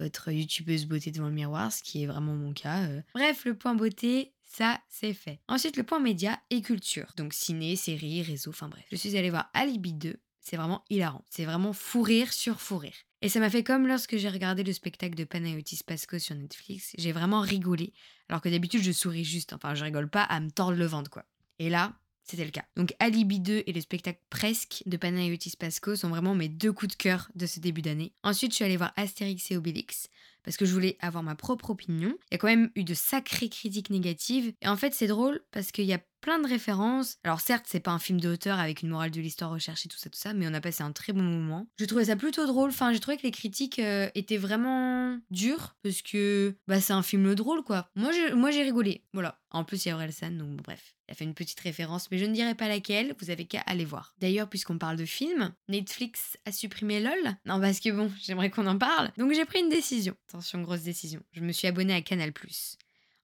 votre 0.00 0.30
youtubeuse 0.30 0.86
beauté 0.86 1.10
devant 1.10 1.28
le 1.28 1.34
miroir, 1.34 1.72
ce 1.72 1.82
qui 1.82 2.02
est 2.02 2.06
vraiment 2.06 2.34
mon 2.34 2.52
cas. 2.52 2.82
Euh. 2.84 3.02
Bref, 3.14 3.44
le 3.44 3.56
point 3.56 3.74
beauté, 3.74 4.32
ça, 4.44 4.80
c'est 4.88 5.14
fait. 5.14 5.40
Ensuite, 5.48 5.76
le 5.76 5.82
point 5.82 6.00
média 6.00 6.38
et 6.50 6.62
culture. 6.62 7.12
Donc 7.16 7.32
ciné, 7.32 7.76
série, 7.76 8.22
réseau, 8.22 8.50
enfin 8.50 8.68
bref. 8.68 8.84
Je 8.90 8.96
suis 8.96 9.16
allée 9.16 9.30
voir 9.30 9.50
Alibi 9.54 9.92
2. 9.92 10.16
C'est 10.40 10.56
vraiment 10.56 10.84
hilarant. 10.90 11.24
C'est 11.30 11.46
vraiment 11.46 11.72
fou 11.72 12.02
rire 12.02 12.32
sur 12.32 12.60
fou 12.60 12.76
rire. 12.76 12.94
Et 13.22 13.30
ça 13.30 13.40
m'a 13.40 13.48
fait 13.48 13.64
comme 13.64 13.86
lorsque 13.86 14.18
j'ai 14.18 14.28
regardé 14.28 14.62
le 14.62 14.74
spectacle 14.74 15.14
de 15.14 15.24
Panayotis 15.24 15.80
Pasco 15.86 16.18
sur 16.18 16.34
Netflix. 16.34 16.92
J'ai 16.98 17.12
vraiment 17.12 17.40
rigolé. 17.40 17.94
Alors 18.28 18.42
que 18.42 18.50
d'habitude, 18.50 18.82
je 18.82 18.92
souris 18.92 19.24
juste. 19.24 19.54
Enfin, 19.54 19.74
je 19.74 19.82
rigole 19.82 20.10
pas 20.10 20.24
à 20.24 20.40
me 20.40 20.50
tordre 20.50 20.76
le 20.76 20.84
ventre, 20.84 21.08
quoi. 21.08 21.24
Et 21.58 21.70
là, 21.70 21.94
c'était 22.24 22.44
le 22.44 22.50
cas. 22.50 22.64
Donc 22.76 22.94
Alibi 22.98 23.38
2 23.38 23.64
et 23.66 23.72
le 23.72 23.80
spectacle 23.80 24.20
Presque 24.30 24.82
de 24.86 24.96
Panayotis 24.96 25.56
Pasco 25.58 25.94
sont 25.94 26.08
vraiment 26.08 26.34
mes 26.34 26.48
deux 26.48 26.72
coups 26.72 26.96
de 26.96 27.02
cœur 27.02 27.30
de 27.34 27.46
ce 27.46 27.60
début 27.60 27.82
d'année. 27.82 28.12
Ensuite, 28.22 28.52
je 28.52 28.56
suis 28.56 28.64
allée 28.64 28.76
voir 28.76 28.92
Astérix 28.96 29.50
et 29.50 29.56
Obélix 29.56 30.08
parce 30.44 30.56
que 30.56 30.66
je 30.66 30.72
voulais 30.72 30.96
avoir 31.00 31.22
ma 31.22 31.34
propre 31.34 31.70
opinion. 31.70 32.16
Il 32.30 32.34
y 32.34 32.36
a 32.36 32.38
quand 32.38 32.48
même 32.48 32.70
eu 32.76 32.84
de 32.84 32.94
sacrées 32.94 33.48
critiques 33.48 33.90
négatives. 33.90 34.52
Et 34.60 34.68
en 34.68 34.76
fait, 34.76 34.94
c'est 34.94 35.06
drôle 35.06 35.40
parce 35.50 35.72
qu'il 35.72 35.86
y 35.86 35.94
a 35.94 36.00
plein 36.24 36.38
de 36.38 36.48
références. 36.48 37.18
Alors 37.22 37.40
certes, 37.40 37.66
c'est 37.68 37.80
pas 37.80 37.90
un 37.90 37.98
film 37.98 38.18
d'auteur 38.18 38.58
avec 38.58 38.80
une 38.80 38.88
morale 38.88 39.10
de 39.10 39.20
l'histoire 39.20 39.50
recherchée, 39.50 39.90
tout 39.90 39.98
ça, 39.98 40.08
tout 40.08 40.18
ça, 40.18 40.32
mais 40.32 40.48
on 40.48 40.54
a 40.54 40.60
passé 40.62 40.82
un 40.82 40.90
très 40.90 41.12
bon 41.12 41.22
moment. 41.22 41.66
Je 41.78 41.84
trouvais 41.84 42.06
ça 42.06 42.16
plutôt 42.16 42.46
drôle. 42.46 42.70
Enfin, 42.70 42.94
j'ai 42.94 43.00
trouvé 43.00 43.18
que 43.18 43.24
les 43.24 43.30
critiques 43.30 43.78
euh, 43.78 44.08
étaient 44.14 44.38
vraiment 44.38 45.18
dures 45.30 45.76
parce 45.82 46.00
que 46.00 46.56
bah, 46.66 46.80
c'est 46.80 46.94
un 46.94 47.02
film 47.02 47.34
drôle, 47.34 47.62
quoi. 47.62 47.90
Moi, 47.94 48.10
j'ai 48.12 48.62
rigolé. 48.62 49.04
Voilà. 49.12 49.38
En 49.50 49.64
plus, 49.64 49.84
il 49.84 49.90
y 49.90 49.92
a 49.92 49.96
Orelsan, 49.96 50.32
donc 50.32 50.62
bref. 50.62 50.94
Il 51.06 51.12
a 51.12 51.14
fait 51.14 51.24
une 51.24 51.34
petite 51.34 51.60
référence, 51.60 52.10
mais 52.10 52.16
je 52.16 52.24
ne 52.24 52.32
dirai 52.32 52.54
pas 52.54 52.68
laquelle, 52.68 53.14
vous 53.20 53.28
avez 53.28 53.44
qu'à 53.44 53.60
aller 53.60 53.84
voir. 53.84 54.14
D'ailleurs, 54.18 54.48
puisqu'on 54.48 54.78
parle 54.78 54.96
de 54.96 55.04
films, 55.04 55.52
Netflix 55.68 56.38
a 56.46 56.52
supprimé 56.52 57.00
LOL? 57.00 57.36
Non, 57.44 57.60
parce 57.60 57.80
que 57.80 57.90
bon, 57.90 58.10
j'aimerais 58.22 58.50
qu'on 58.50 58.66
en 58.66 58.78
parle. 58.78 59.12
Donc 59.18 59.32
j'ai 59.34 59.44
pris 59.44 59.60
une 59.60 59.68
décision. 59.68 60.16
Attention, 60.28 60.62
grosse 60.62 60.82
décision. 60.82 61.22
Je 61.32 61.40
me 61.40 61.52
suis 61.52 61.68
abonnée 61.68 61.94
à 61.94 62.00
Canal+. 62.00 62.32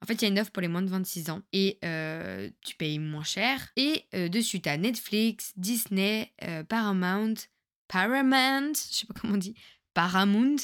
En 0.02 0.06
fait, 0.06 0.14
il 0.14 0.22
y 0.22 0.24
a 0.24 0.28
une 0.28 0.38
offre 0.38 0.50
pour 0.50 0.62
les 0.62 0.68
moins 0.68 0.82
de 0.82 0.88
26 0.88 1.30
ans 1.30 1.42
et 1.52 1.78
euh, 1.84 2.48
tu 2.62 2.74
payes 2.76 2.98
moins 2.98 3.24
cher. 3.24 3.68
Et 3.76 4.04
euh, 4.14 4.28
dessus, 4.28 4.60
tu 4.60 4.68
as 4.68 4.78
Netflix, 4.78 5.52
Disney, 5.56 6.32
euh, 6.42 6.64
Paramount, 6.64 7.34
Paramount, 7.86 8.72
je 8.74 8.94
sais 8.96 9.06
pas 9.06 9.14
comment 9.20 9.34
on 9.34 9.38
dit, 9.38 9.54
Paramount, 10.00 10.56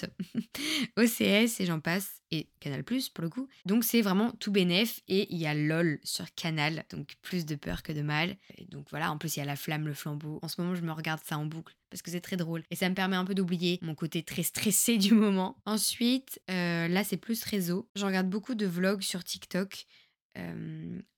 OCS 0.96 1.60
et 1.60 1.66
j'en 1.66 1.78
passe, 1.78 2.22
et 2.30 2.48
Canal 2.58 2.82
Plus 2.82 3.10
pour 3.10 3.22
le 3.22 3.28
coup. 3.28 3.50
Donc 3.66 3.84
c'est 3.84 4.00
vraiment 4.00 4.30
tout 4.30 4.50
bénef 4.50 5.00
et 5.08 5.30
il 5.30 5.36
y 5.36 5.46
a 5.46 5.52
LOL 5.52 5.98
sur 6.04 6.24
Canal, 6.34 6.86
donc 6.88 7.16
plus 7.20 7.44
de 7.44 7.54
peur 7.54 7.82
que 7.82 7.92
de 7.92 8.00
mal. 8.00 8.38
Et 8.56 8.64
donc 8.64 8.86
voilà, 8.88 9.12
en 9.12 9.18
plus 9.18 9.36
il 9.36 9.40
y 9.40 9.42
a 9.42 9.44
la 9.44 9.56
flamme, 9.56 9.86
le 9.86 9.92
flambeau. 9.92 10.38
En 10.40 10.48
ce 10.48 10.58
moment 10.58 10.74
je 10.74 10.80
me 10.80 10.90
regarde 10.90 11.20
ça 11.22 11.36
en 11.36 11.44
boucle 11.44 11.76
parce 11.90 12.00
que 12.00 12.10
c'est 12.10 12.22
très 12.22 12.38
drôle 12.38 12.62
et 12.70 12.76
ça 12.76 12.88
me 12.88 12.94
permet 12.94 13.16
un 13.16 13.26
peu 13.26 13.34
d'oublier 13.34 13.78
mon 13.82 13.94
côté 13.94 14.22
très 14.22 14.42
stressé 14.42 14.96
du 14.96 15.12
moment. 15.12 15.58
Ensuite, 15.66 16.40
euh, 16.50 16.88
là 16.88 17.04
c'est 17.04 17.18
plus 17.18 17.44
réseau. 17.44 17.90
Je 17.94 18.06
regarde 18.06 18.30
beaucoup 18.30 18.54
de 18.54 18.64
vlogs 18.64 19.02
sur 19.02 19.22
TikTok 19.22 19.84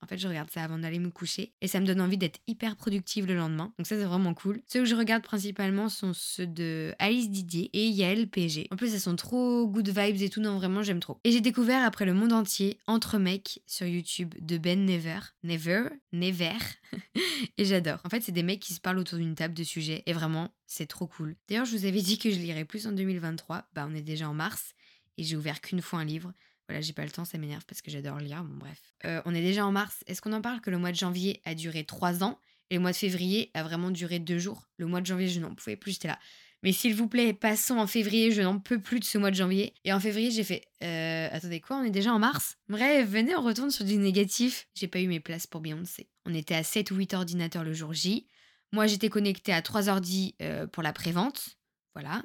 en 0.01 0.07
fait, 0.07 0.17
je 0.17 0.27
regarde 0.27 0.49
ça 0.49 0.63
avant 0.63 0.77
d'aller 0.77 0.99
me 0.99 1.09
coucher 1.09 1.53
et 1.61 1.67
ça 1.67 1.79
me 1.79 1.85
donne 1.85 2.01
envie 2.01 2.17
d'être 2.17 2.39
hyper 2.47 2.75
productive 2.75 3.25
le 3.25 3.35
lendemain. 3.35 3.73
Donc 3.77 3.87
ça, 3.87 3.97
c'est 3.97 4.05
vraiment 4.05 4.33
cool. 4.33 4.61
Ceux 4.67 4.79
que 4.79 4.85
je 4.85 4.95
regarde 4.95 5.23
principalement 5.23 5.89
sont 5.89 6.13
ceux 6.13 6.47
de 6.47 6.93
Alice 6.99 7.29
Didier 7.29 7.69
et 7.73 7.87
Yael 7.87 8.27
PG. 8.29 8.67
En 8.71 8.75
plus, 8.75 8.93
elles 8.93 8.99
sont 8.99 9.15
trop 9.15 9.67
good 9.67 9.89
vibes 9.89 10.21
et 10.21 10.29
tout. 10.29 10.41
Non, 10.41 10.57
vraiment, 10.57 10.83
j'aime 10.83 10.99
trop. 10.99 11.19
Et 11.23 11.31
j'ai 11.31 11.41
découvert 11.41 11.83
après 11.83 12.05
le 12.05 12.13
monde 12.13 12.33
entier 12.33 12.79
Entre 12.87 13.17
mecs 13.17 13.61
sur 13.65 13.85
YouTube 13.85 14.33
de 14.39 14.57
Ben 14.57 14.85
Never. 14.85 15.19
Never, 15.43 15.89
Never. 16.13 16.57
et 17.57 17.65
j'adore. 17.65 17.99
En 18.03 18.09
fait, 18.09 18.21
c'est 18.21 18.31
des 18.31 18.43
mecs 18.43 18.61
qui 18.61 18.73
se 18.73 18.81
parlent 18.81 18.99
autour 18.99 19.17
d'une 19.17 19.35
table 19.35 19.53
de 19.53 19.63
sujets 19.63 20.03
et 20.05 20.13
vraiment, 20.13 20.49
c'est 20.65 20.87
trop 20.87 21.07
cool. 21.07 21.35
D'ailleurs, 21.47 21.65
je 21.65 21.75
vous 21.75 21.85
avais 21.85 22.01
dit 22.01 22.17
que 22.17 22.31
je 22.31 22.37
lirais 22.37 22.65
plus 22.65 22.87
en 22.87 22.91
2023. 22.91 23.67
Bah, 23.73 23.87
on 23.89 23.95
est 23.95 24.01
déjà 24.01 24.29
en 24.29 24.33
mars 24.33 24.73
et 25.17 25.23
j'ai 25.23 25.35
ouvert 25.35 25.61
qu'une 25.61 25.81
fois 25.81 25.99
un 25.99 26.05
livre. 26.05 26.33
Voilà, 26.69 26.81
j'ai 26.81 26.93
pas 26.93 27.03
le 27.03 27.09
temps, 27.09 27.25
ça 27.25 27.39
m'énerve 27.39 27.65
parce 27.65 27.81
que 27.81 27.89
j'adore 27.89 28.19
lire. 28.19 28.43
Bon, 28.43 28.57
bref. 28.57 28.79
Euh, 29.03 29.23
on 29.25 29.33
est 29.33 29.41
déjà 29.41 29.65
en 29.65 29.71
mars. 29.71 30.03
Est-ce 30.05 30.21
qu'on 30.21 30.33
en 30.33 30.41
parle 30.41 30.61
que 30.61 30.69
le 30.69 30.77
mois 30.77 30.91
de 30.91 30.95
janvier 30.95 31.41
a 31.43 31.55
duré 31.55 31.83
trois 31.83 32.23
ans 32.23 32.39
et 32.69 32.75
le 32.75 32.79
mois 32.79 32.91
de 32.91 32.95
février 32.95 33.49
a 33.55 33.63
vraiment 33.63 33.89
duré 33.89 34.19
deux 34.19 34.37
jours? 34.37 34.69
Le 34.77 34.85
mois 34.85 35.01
de 35.01 35.07
janvier, 35.07 35.27
je 35.27 35.39
n'en 35.39 35.55
pouvais 35.55 35.75
plus, 35.75 35.93
j'étais 35.93 36.09
là. 36.09 36.19
Mais 36.61 36.71
s'il 36.71 36.93
vous 36.93 37.07
plaît, 37.07 37.33
passons 37.33 37.77
en 37.77 37.87
février, 37.87 38.31
je 38.31 38.43
n'en 38.43 38.59
peux 38.59 38.79
plus 38.79 38.99
de 38.99 39.03
ce 39.03 39.17
mois 39.17 39.31
de 39.31 39.35
janvier. 39.35 39.73
Et 39.83 39.91
en 39.93 39.99
février, 39.99 40.29
j'ai 40.29 40.43
fait 40.43 40.61
euh, 40.83 41.27
Attendez 41.31 41.59
quoi, 41.59 41.77
on 41.77 41.83
est 41.83 41.89
déjà 41.89 42.13
en 42.13 42.19
mars? 42.19 42.57
Bref, 42.67 43.09
venez, 43.09 43.35
on 43.35 43.41
retourne 43.41 43.71
sur 43.71 43.83
du 43.83 43.97
négatif. 43.97 44.67
J'ai 44.75 44.87
pas 44.87 44.99
eu 44.99 45.07
mes 45.07 45.19
places 45.19 45.47
pour 45.47 45.61
Beyoncé. 45.61 46.07
On 46.27 46.35
était 46.35 46.53
à 46.53 46.61
7 46.61 46.91
ou 46.91 46.97
8 46.97 47.15
ordinateurs 47.15 47.63
le 47.63 47.73
jour 47.73 47.93
J. 47.93 48.27
Moi, 48.73 48.85
j'étais 48.85 49.09
connectée 49.09 49.53
à 49.53 49.63
3 49.63 49.89
ordi 49.89 50.35
euh, 50.43 50.67
pour 50.67 50.83
la 50.83 50.93
prévente. 50.93 51.57
Voilà, 51.95 52.21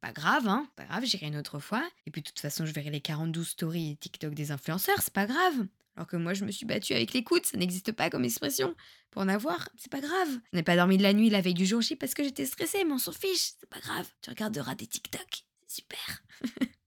pas 0.00 0.12
grave, 0.12 0.48
hein, 0.48 0.68
pas 0.76 0.84
grave, 0.84 1.04
j'irai 1.04 1.26
une 1.26 1.36
autre 1.36 1.58
fois. 1.58 1.88
Et 2.06 2.10
puis 2.10 2.22
de 2.22 2.28
toute 2.28 2.38
façon, 2.38 2.66
je 2.66 2.72
verrai 2.72 2.90
les 2.90 3.00
42 3.00 3.44
stories 3.44 3.96
TikTok 3.98 4.34
des 4.34 4.50
influenceurs, 4.50 5.00
c'est 5.00 5.12
pas 5.12 5.26
grave. 5.26 5.66
Alors 5.96 6.06
que 6.06 6.16
moi, 6.16 6.32
je 6.32 6.44
me 6.44 6.52
suis 6.52 6.66
battue 6.66 6.92
avec 6.92 7.12
l'écoute, 7.12 7.46
ça 7.46 7.56
n'existe 7.58 7.90
pas 7.92 8.08
comme 8.08 8.24
expression. 8.24 8.74
Pour 9.10 9.22
en 9.22 9.28
avoir, 9.28 9.68
c'est 9.76 9.90
pas 9.90 10.00
grave. 10.00 10.28
Je 10.52 10.56
n'ai 10.56 10.62
pas 10.62 10.76
dormi 10.76 10.96
de 10.96 11.02
la 11.02 11.12
nuit 11.12 11.28
la 11.28 11.40
veille 11.40 11.54
du 11.54 11.66
jour 11.66 11.80
J 11.80 11.96
parce 11.96 12.14
que 12.14 12.22
j'étais 12.22 12.46
stressée, 12.46 12.84
mais 12.84 12.92
on 12.92 12.98
s'en 12.98 13.12
fiche, 13.12 13.54
c'est 13.58 13.68
pas 13.68 13.80
grave. 13.80 14.08
Tu 14.22 14.30
regarderas 14.30 14.76
des 14.76 14.86
TikTok, 14.86 15.44
c'est 15.66 15.82
super. 15.82 16.22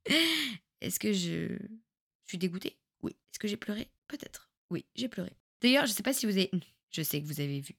Est-ce 0.81 0.99
que 0.99 1.11
je... 1.11 1.49
je 1.49 2.27
suis 2.27 2.37
dégoûtée? 2.37 2.77
Oui. 3.01 3.11
Est-ce 3.11 3.39
que 3.39 3.49
j'ai 3.49 3.57
pleuré? 3.57 3.91
Peut-être. 4.07 4.49
Oui, 4.69 4.85
j'ai 4.95 5.09
pleuré. 5.09 5.35
D'ailleurs, 5.61 5.85
je 5.85 5.91
sais 5.91 6.03
pas 6.03 6.13
si 6.13 6.25
vous 6.25 6.37
avez... 6.37 6.49
Je 6.91 7.01
sais 7.01 7.21
que 7.21 7.27
vous 7.27 7.41
avez 7.41 7.59
vu 7.59 7.75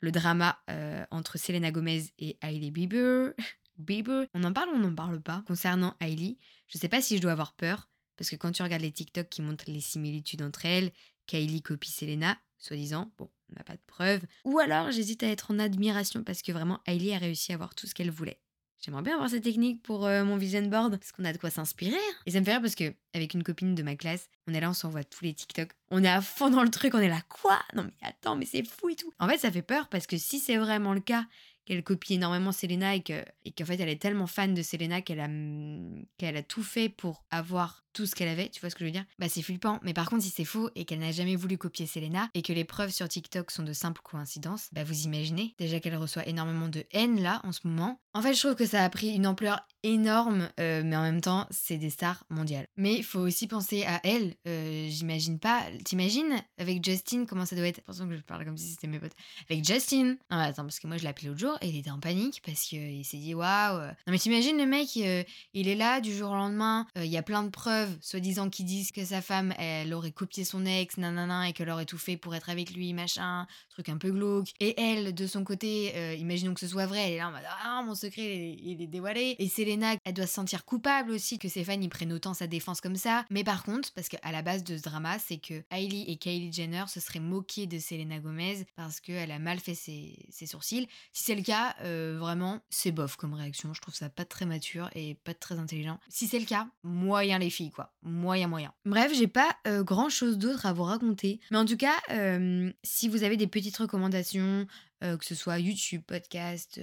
le 0.00 0.12
drama 0.12 0.58
euh, 0.70 1.04
entre 1.10 1.38
Selena 1.38 1.70
Gomez 1.70 2.04
et 2.18 2.36
Hailey 2.42 2.70
Bieber. 2.70 3.32
Bieber, 3.78 4.26
on 4.34 4.44
en 4.44 4.52
parle 4.52 4.70
ou 4.70 4.74
on 4.74 4.78
n'en 4.78 4.94
parle 4.94 5.20
pas? 5.20 5.42
Concernant 5.46 5.94
Hailey 6.00 6.36
Je 6.68 6.78
sais 6.78 6.88
pas 6.88 7.00
si 7.00 7.16
je 7.16 7.22
dois 7.22 7.32
avoir 7.32 7.52
peur, 7.52 7.88
parce 8.16 8.30
que 8.30 8.36
quand 8.36 8.52
tu 8.52 8.62
regardes 8.62 8.82
les 8.82 8.92
TikTok 8.92 9.28
qui 9.28 9.42
montrent 9.42 9.64
les 9.68 9.80
similitudes 9.80 10.42
entre 10.42 10.66
elles, 10.66 10.92
qu'Hailey 11.26 11.60
copie 11.60 11.90
Selena, 11.90 12.38
soi-disant, 12.58 13.12
bon, 13.18 13.28
on 13.50 13.56
n'a 13.56 13.64
pas 13.64 13.74
de 13.74 13.82
preuves. 13.86 14.24
Ou 14.44 14.58
alors 14.58 14.90
j'hésite 14.90 15.22
à 15.22 15.28
être 15.28 15.50
en 15.50 15.58
admiration 15.58 16.24
parce 16.24 16.42
que 16.42 16.52
vraiment 16.52 16.80
Hailey 16.86 17.14
a 17.14 17.18
réussi 17.18 17.52
à 17.52 17.56
avoir 17.56 17.74
tout 17.74 17.86
ce 17.86 17.94
qu'elle 17.94 18.10
voulait. 18.10 18.40
J'aimerais 18.82 19.02
bien 19.02 19.14
avoir 19.14 19.30
cette 19.30 19.42
technique 19.42 19.82
pour 19.82 20.06
euh, 20.06 20.22
mon 20.24 20.36
vision 20.36 20.62
board, 20.62 20.98
parce 20.98 21.10
qu'on 21.10 21.24
a 21.24 21.32
de 21.32 21.38
quoi 21.38 21.50
s'inspirer. 21.50 21.96
Hein. 21.96 22.14
Et 22.26 22.30
ça 22.30 22.40
me 22.40 22.44
fait 22.44 22.52
rire 22.52 22.60
parce 22.60 22.74
que, 22.74 22.94
avec 23.14 23.32
une 23.34 23.42
copine 23.42 23.74
de 23.74 23.82
ma 23.82 23.96
classe, 23.96 24.28
on 24.46 24.54
est 24.54 24.60
là, 24.60 24.68
on 24.68 24.74
s'envoie 24.74 25.02
tous 25.02 25.24
les 25.24 25.32
TikTok. 25.32 25.70
On 25.90 26.04
est 26.04 26.08
à 26.08 26.20
fond 26.20 26.50
dans 26.50 26.62
le 26.62 26.70
truc, 26.70 26.94
on 26.94 26.98
est 26.98 27.08
là, 27.08 27.22
quoi? 27.28 27.58
Non 27.74 27.84
mais 27.84 27.94
attends, 28.02 28.36
mais 28.36 28.44
c'est 28.44 28.64
fou 28.64 28.90
et 28.90 28.94
tout. 28.94 29.12
En 29.18 29.28
fait, 29.28 29.38
ça 29.38 29.50
fait 29.50 29.62
peur 29.62 29.88
parce 29.88 30.06
que 30.06 30.18
si 30.18 30.38
c'est 30.38 30.58
vraiment 30.58 30.92
le 30.92 31.00
cas 31.00 31.26
qu'elle 31.66 31.82
copie 31.82 32.14
énormément 32.14 32.52
Selena 32.52 32.94
et 32.94 33.02
que 33.02 33.24
et 33.44 33.52
qu'en 33.52 33.66
fait 33.66 33.78
elle 33.78 33.88
est 33.88 34.00
tellement 34.00 34.26
fan 34.26 34.54
de 34.54 34.62
Selena 34.62 35.02
qu'elle 35.02 35.20
a 35.20 36.42
tout 36.42 36.62
fait 36.62 36.88
pour 36.88 37.24
avoir 37.30 37.84
tout 37.96 38.04
ce 38.04 38.14
qu'elle 38.14 38.28
avait, 38.28 38.50
tu 38.50 38.60
vois 38.60 38.68
ce 38.68 38.74
que 38.74 38.80
je 38.80 38.84
veux 38.84 38.92
dire? 38.92 39.06
Bah 39.18 39.26
c'est 39.30 39.40
flippant, 39.40 39.80
mais 39.82 39.94
par 39.94 40.10
contre 40.10 40.22
si 40.22 40.28
c'est 40.28 40.44
faux 40.44 40.68
et 40.74 40.84
qu'elle 40.84 40.98
n'a 40.98 41.12
jamais 41.12 41.34
voulu 41.34 41.56
copier 41.56 41.86
Selena 41.86 42.28
et 42.34 42.42
que 42.42 42.52
les 42.52 42.64
preuves 42.64 42.90
sur 42.90 43.08
TikTok 43.08 43.50
sont 43.50 43.62
de 43.62 43.72
simples 43.72 44.02
coïncidences, 44.02 44.68
bah 44.72 44.84
vous 44.84 45.04
imaginez 45.04 45.54
déjà 45.58 45.80
qu'elle 45.80 45.96
reçoit 45.96 46.28
énormément 46.28 46.68
de 46.68 46.84
haine 46.92 47.22
là 47.22 47.40
en 47.44 47.52
ce 47.52 47.60
moment. 47.64 47.98
En 48.12 48.20
fait 48.20 48.34
je 48.34 48.40
trouve 48.40 48.54
que 48.54 48.66
ça 48.66 48.84
a 48.84 48.90
pris 48.90 49.14
une 49.14 49.26
ampleur 49.26 49.66
énorme, 49.82 50.50
euh, 50.60 50.82
mais 50.84 50.94
en 50.94 51.02
même 51.02 51.22
temps 51.22 51.46
c'est 51.50 51.78
des 51.78 51.88
stars 51.88 52.24
mondiales. 52.28 52.66
Mais 52.76 52.96
il 52.96 53.04
faut 53.04 53.20
aussi 53.20 53.46
penser 53.46 53.84
à 53.84 54.00
elle, 54.04 54.34
euh, 54.46 54.88
j'imagine 54.90 55.38
pas, 55.38 55.64
t'imagines 55.84 56.42
avec 56.58 56.84
Justin 56.84 57.24
comment 57.24 57.46
ça 57.46 57.56
doit 57.56 57.66
être? 57.66 57.78
Attention 57.78 58.06
que 58.08 58.16
je 58.16 58.22
parle 58.22 58.44
comme 58.44 58.58
si 58.58 58.68
c'était 58.68 58.88
mes 58.88 59.00
potes. 59.00 59.16
Avec 59.48 59.64
Justin 59.64 60.16
Non 60.30 60.36
attends 60.36 60.64
parce 60.64 60.80
que 60.80 60.86
moi 60.86 60.98
je 60.98 61.02
l'ai 61.02 61.08
appelé 61.08 61.28
l'autre 61.28 61.40
jour 61.40 61.55
il 61.62 61.76
était 61.76 61.90
en 61.90 62.00
panique 62.00 62.42
parce 62.44 62.62
qu'il 62.62 63.04
s'est 63.04 63.16
dit 63.18 63.34
waouh. 63.34 63.80
Non 63.80 63.92
mais 64.08 64.18
t'imagines 64.18 64.56
le 64.56 64.66
mec, 64.66 64.88
euh, 64.96 65.22
il 65.54 65.68
est 65.68 65.74
là 65.74 66.00
du 66.00 66.16
jour 66.16 66.30
au 66.30 66.34
lendemain, 66.34 66.86
il 66.96 67.06
y 67.06 67.16
a 67.16 67.22
plein 67.22 67.42
de 67.42 67.50
preuves 67.50 67.96
soi-disant, 68.00 68.50
qui 68.50 68.64
disent 68.64 68.92
que 68.92 69.04
sa 69.04 69.22
femme, 69.22 69.52
elle 69.58 69.92
aurait 69.92 70.12
copié 70.12 70.44
son 70.44 70.64
ex, 70.64 70.96
nanana, 70.96 71.48
et 71.48 71.52
qu'elle 71.52 71.70
aurait 71.70 71.86
tout 71.86 71.98
fait 71.98 72.16
pour 72.16 72.34
être 72.34 72.50
avec 72.50 72.72
lui, 72.72 72.92
machin, 72.92 73.46
truc 73.70 73.88
un 73.88 73.98
peu 73.98 74.10
glauque. 74.10 74.48
Et 74.60 74.80
elle, 74.80 75.14
de 75.14 75.26
son 75.26 75.44
côté, 75.44 75.92
euh, 75.94 76.14
imaginons 76.14 76.54
que 76.54 76.60
ce 76.60 76.68
soit 76.68 76.86
vrai, 76.86 77.08
elle 77.08 77.12
est 77.14 77.18
là 77.18 77.28
en 77.28 77.32
mode 77.32 77.42
Ah, 77.62 77.82
mon 77.84 77.94
secret, 77.94 78.56
il 78.58 78.82
est, 78.82 78.86
dévoilé. 78.86 79.36
Et 79.38 79.48
Selena, 79.48 79.94
elle 80.04 80.14
doit 80.14 80.26
se 80.26 80.34
sentir 80.34 80.64
coupable 80.64 81.10
aussi 81.10 81.38
que 81.38 81.48
ses 81.48 81.64
fans, 81.64 81.80
ils 81.80 81.88
prennent 81.88 82.12
autant 82.12 82.34
sa 82.34 82.46
défense 82.46 82.80
comme 82.80 82.96
ça. 82.96 83.24
Mais 83.30 83.44
par 83.44 83.64
contre, 83.64 83.92
parce 83.92 84.08
qu'à 84.08 84.32
la 84.32 84.42
base 84.42 84.64
de 84.64 84.76
ce 84.76 84.82
drama, 84.82 85.18
c'est 85.18 85.38
que 85.38 85.62
Hailey 85.70 86.04
et 86.08 86.16
Kylie 86.16 86.52
Jenner 86.52 86.84
se 86.88 87.00
seraient 87.00 87.20
moqués 87.20 87.66
de 87.66 87.78
Selena 87.78 88.18
Gomez 88.18 88.66
parce 88.76 89.00
qu'elle 89.00 89.30
a 89.30 89.38
mal 89.38 89.58
fait 89.58 89.74
ses, 89.74 90.16
sourcils. 90.46 90.88
Si 91.12 91.24
c'est 91.24 91.34
le 91.34 91.42
euh, 91.82 92.16
vraiment, 92.18 92.60
c'est 92.70 92.92
bof 92.92 93.16
comme 93.16 93.34
réaction. 93.34 93.72
Je 93.74 93.80
trouve 93.80 93.94
ça 93.94 94.08
pas 94.08 94.24
très 94.24 94.46
mature 94.46 94.90
et 94.94 95.14
pas 95.14 95.34
très 95.34 95.58
intelligent. 95.58 95.98
Si 96.08 96.26
c'est 96.26 96.38
le 96.38 96.44
cas, 96.44 96.68
moyen 96.82 97.38
les 97.38 97.50
filles, 97.50 97.70
quoi 97.70 97.92
moyen 98.02 98.48
moyen. 98.48 98.72
Bref, 98.84 99.12
j'ai 99.14 99.26
pas 99.26 99.56
euh, 99.66 99.82
grand 99.82 100.08
chose 100.08 100.38
d'autre 100.38 100.66
à 100.66 100.72
vous 100.72 100.84
raconter. 100.84 101.40
Mais 101.50 101.58
en 101.58 101.64
tout 101.64 101.76
cas, 101.76 101.94
euh, 102.10 102.72
si 102.82 103.08
vous 103.08 103.24
avez 103.24 103.36
des 103.36 103.46
petites 103.46 103.76
recommandations, 103.76 104.66
que 105.00 105.24
ce 105.24 105.34
soit 105.34 105.58
YouTube, 105.58 106.02
podcast, 106.06 106.80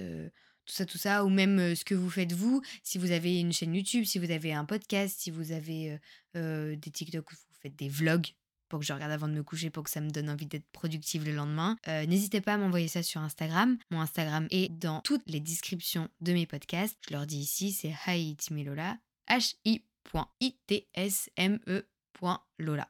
tout 0.64 0.72
ça, 0.72 0.86
tout 0.86 0.98
ça, 0.98 1.24
ou 1.24 1.28
même 1.28 1.74
ce 1.74 1.84
que 1.84 1.96
vous 1.96 2.08
faites 2.08 2.32
vous, 2.32 2.62
si 2.84 2.96
vous 2.96 3.10
avez 3.10 3.40
une 3.40 3.52
chaîne 3.52 3.74
YouTube, 3.74 4.04
si 4.04 4.18
vous 4.18 4.30
avez 4.30 4.54
un 4.54 4.64
podcast, 4.64 5.18
si 5.18 5.30
vous 5.30 5.50
avez 5.52 5.98
des 6.34 6.90
TikTok, 6.92 7.28
vous 7.28 7.36
faites 7.60 7.76
des 7.76 7.88
vlogs 7.88 8.28
pour 8.74 8.80
que 8.80 8.86
je 8.86 8.92
regarde 8.92 9.12
avant 9.12 9.28
de 9.28 9.34
me 9.34 9.44
coucher 9.44 9.70
pour 9.70 9.84
que 9.84 9.90
ça 9.90 10.00
me 10.00 10.10
donne 10.10 10.28
envie 10.28 10.46
d'être 10.46 10.66
productive 10.72 11.24
le 11.24 11.30
lendemain. 11.30 11.76
N'hésitez 11.86 12.40
pas 12.40 12.54
à 12.54 12.56
m'envoyer 12.56 12.88
ça 12.88 13.04
sur 13.04 13.20
Instagram. 13.20 13.78
Mon 13.92 14.00
Instagram 14.00 14.48
est 14.50 14.68
dans 14.68 15.00
toutes 15.02 15.22
les 15.28 15.38
descriptions 15.38 16.08
de 16.20 16.32
mes 16.32 16.44
podcasts. 16.44 16.98
Je 17.08 17.14
leur 17.14 17.24
dis 17.24 17.38
ici, 17.38 17.70
c'est 17.70 17.94
Hi 18.08 18.36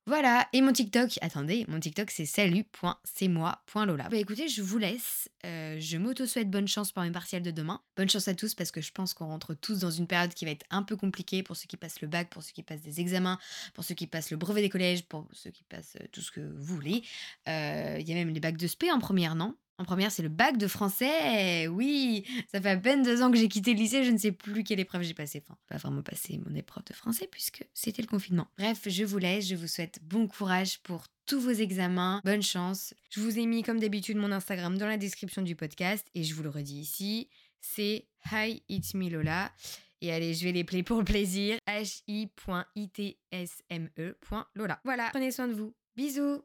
Voilà, 0.06 0.46
et 0.52 0.60
mon 0.60 0.72
TikTok, 0.72 1.18
attendez, 1.22 1.64
mon 1.68 1.80
TikTok 1.80 2.10
c'est 2.10 2.26
salut.c'est-moi.lola. 2.26 4.08
Bah 4.08 4.16
écoutez, 4.16 4.48
je 4.48 4.62
vous 4.62 4.78
laisse. 4.78 5.28
Euh, 5.44 5.76
je 5.80 5.96
m'auto-souhaite 5.96 6.50
bonne 6.50 6.68
chance 6.68 6.92
pour 6.92 7.02
mes 7.02 7.10
partiels 7.10 7.42
de 7.42 7.50
demain. 7.50 7.80
Bonne 7.96 8.08
chance 8.08 8.28
à 8.28 8.34
tous 8.34 8.54
parce 8.54 8.70
que 8.70 8.80
je 8.80 8.92
pense 8.92 9.14
qu'on 9.14 9.26
rentre 9.26 9.54
tous 9.54 9.80
dans 9.80 9.90
une 9.90 10.06
période 10.06 10.34
qui 10.34 10.44
va 10.44 10.50
être 10.50 10.66
un 10.70 10.82
peu 10.82 10.96
compliquée 10.96 11.42
pour 11.42 11.56
ceux 11.56 11.66
qui 11.66 11.76
passent 11.76 12.00
le 12.00 12.08
bac, 12.08 12.28
pour 12.30 12.42
ceux 12.42 12.52
qui 12.52 12.62
passent 12.62 12.82
des 12.82 13.00
examens, 13.00 13.38
pour 13.72 13.84
ceux 13.84 13.94
qui 13.94 14.06
passent 14.06 14.30
le 14.30 14.36
brevet 14.36 14.60
des 14.60 14.68
collèges, 14.68 15.04
pour 15.06 15.26
ceux 15.32 15.50
qui 15.50 15.64
passent 15.64 15.96
euh, 16.00 16.06
tout 16.12 16.20
ce 16.20 16.30
que 16.30 16.40
vous 16.40 16.62
voulez. 16.62 17.02
Euh, 17.48 17.96
il 17.98 18.08
y 18.08 18.12
a 18.12 18.14
même 18.14 18.30
les 18.30 18.40
bacs 18.40 18.58
de 18.58 18.66
spé 18.66 18.92
en 18.92 18.98
première, 18.98 19.34
non? 19.34 19.56
En 19.78 19.84
première, 19.84 20.12
c'est 20.12 20.22
le 20.22 20.28
bac 20.28 20.56
de 20.56 20.68
français. 20.68 21.66
Oui, 21.66 22.24
ça 22.52 22.60
fait 22.60 22.70
à 22.70 22.76
peine 22.76 23.02
deux 23.02 23.22
ans 23.22 23.30
que 23.30 23.36
j'ai 23.36 23.48
quitté 23.48 23.72
le 23.74 23.78
lycée, 23.78 24.04
je 24.04 24.10
ne 24.10 24.18
sais 24.18 24.30
plus 24.32 24.62
quelle 24.62 24.78
épreuve 24.80 25.02
j'ai 25.02 25.14
passé. 25.14 25.42
Enfin, 25.44 25.58
pas 25.68 25.78
vraiment 25.78 26.02
passé 26.02 26.40
mon 26.46 26.54
épreuve 26.54 26.84
de 26.84 26.92
français 26.92 27.28
puisque 27.30 27.66
c'était 27.74 28.02
le 28.02 28.08
confinement. 28.08 28.46
Bref, 28.56 28.82
je 28.86 29.04
vous 29.04 29.18
laisse, 29.18 29.48
je 29.48 29.56
vous 29.56 29.66
souhaite 29.66 29.98
bon 30.02 30.28
courage 30.28 30.78
pour 30.82 31.04
tous 31.26 31.40
vos 31.40 31.50
examens, 31.50 32.20
bonne 32.24 32.42
chance. 32.42 32.94
Je 33.10 33.20
vous 33.20 33.38
ai 33.38 33.46
mis 33.46 33.62
comme 33.62 33.80
d'habitude 33.80 34.16
mon 34.16 34.30
Instagram 34.30 34.78
dans 34.78 34.86
la 34.86 34.96
description 34.96 35.42
du 35.42 35.56
podcast 35.56 36.06
et 36.14 36.22
je 36.22 36.34
vous 36.34 36.42
le 36.42 36.50
redis 36.50 36.80
ici, 36.80 37.28
c'est 37.60 38.06
Hi 38.30 38.62
It's 38.68 38.94
Me 38.94 39.08
Lola. 39.08 39.50
Et 40.00 40.12
allez, 40.12 40.34
je 40.34 40.44
vais 40.44 40.52
les 40.52 40.64
play 40.64 40.82
pour 40.82 40.98
le 40.98 41.04
plaisir. 41.04 41.58
hi.itsme.lola. 41.66 42.40
Voilà, 44.84 45.08
prenez 45.10 45.30
soin 45.30 45.48
de 45.48 45.54
vous. 45.54 45.74
Bisous 45.96 46.42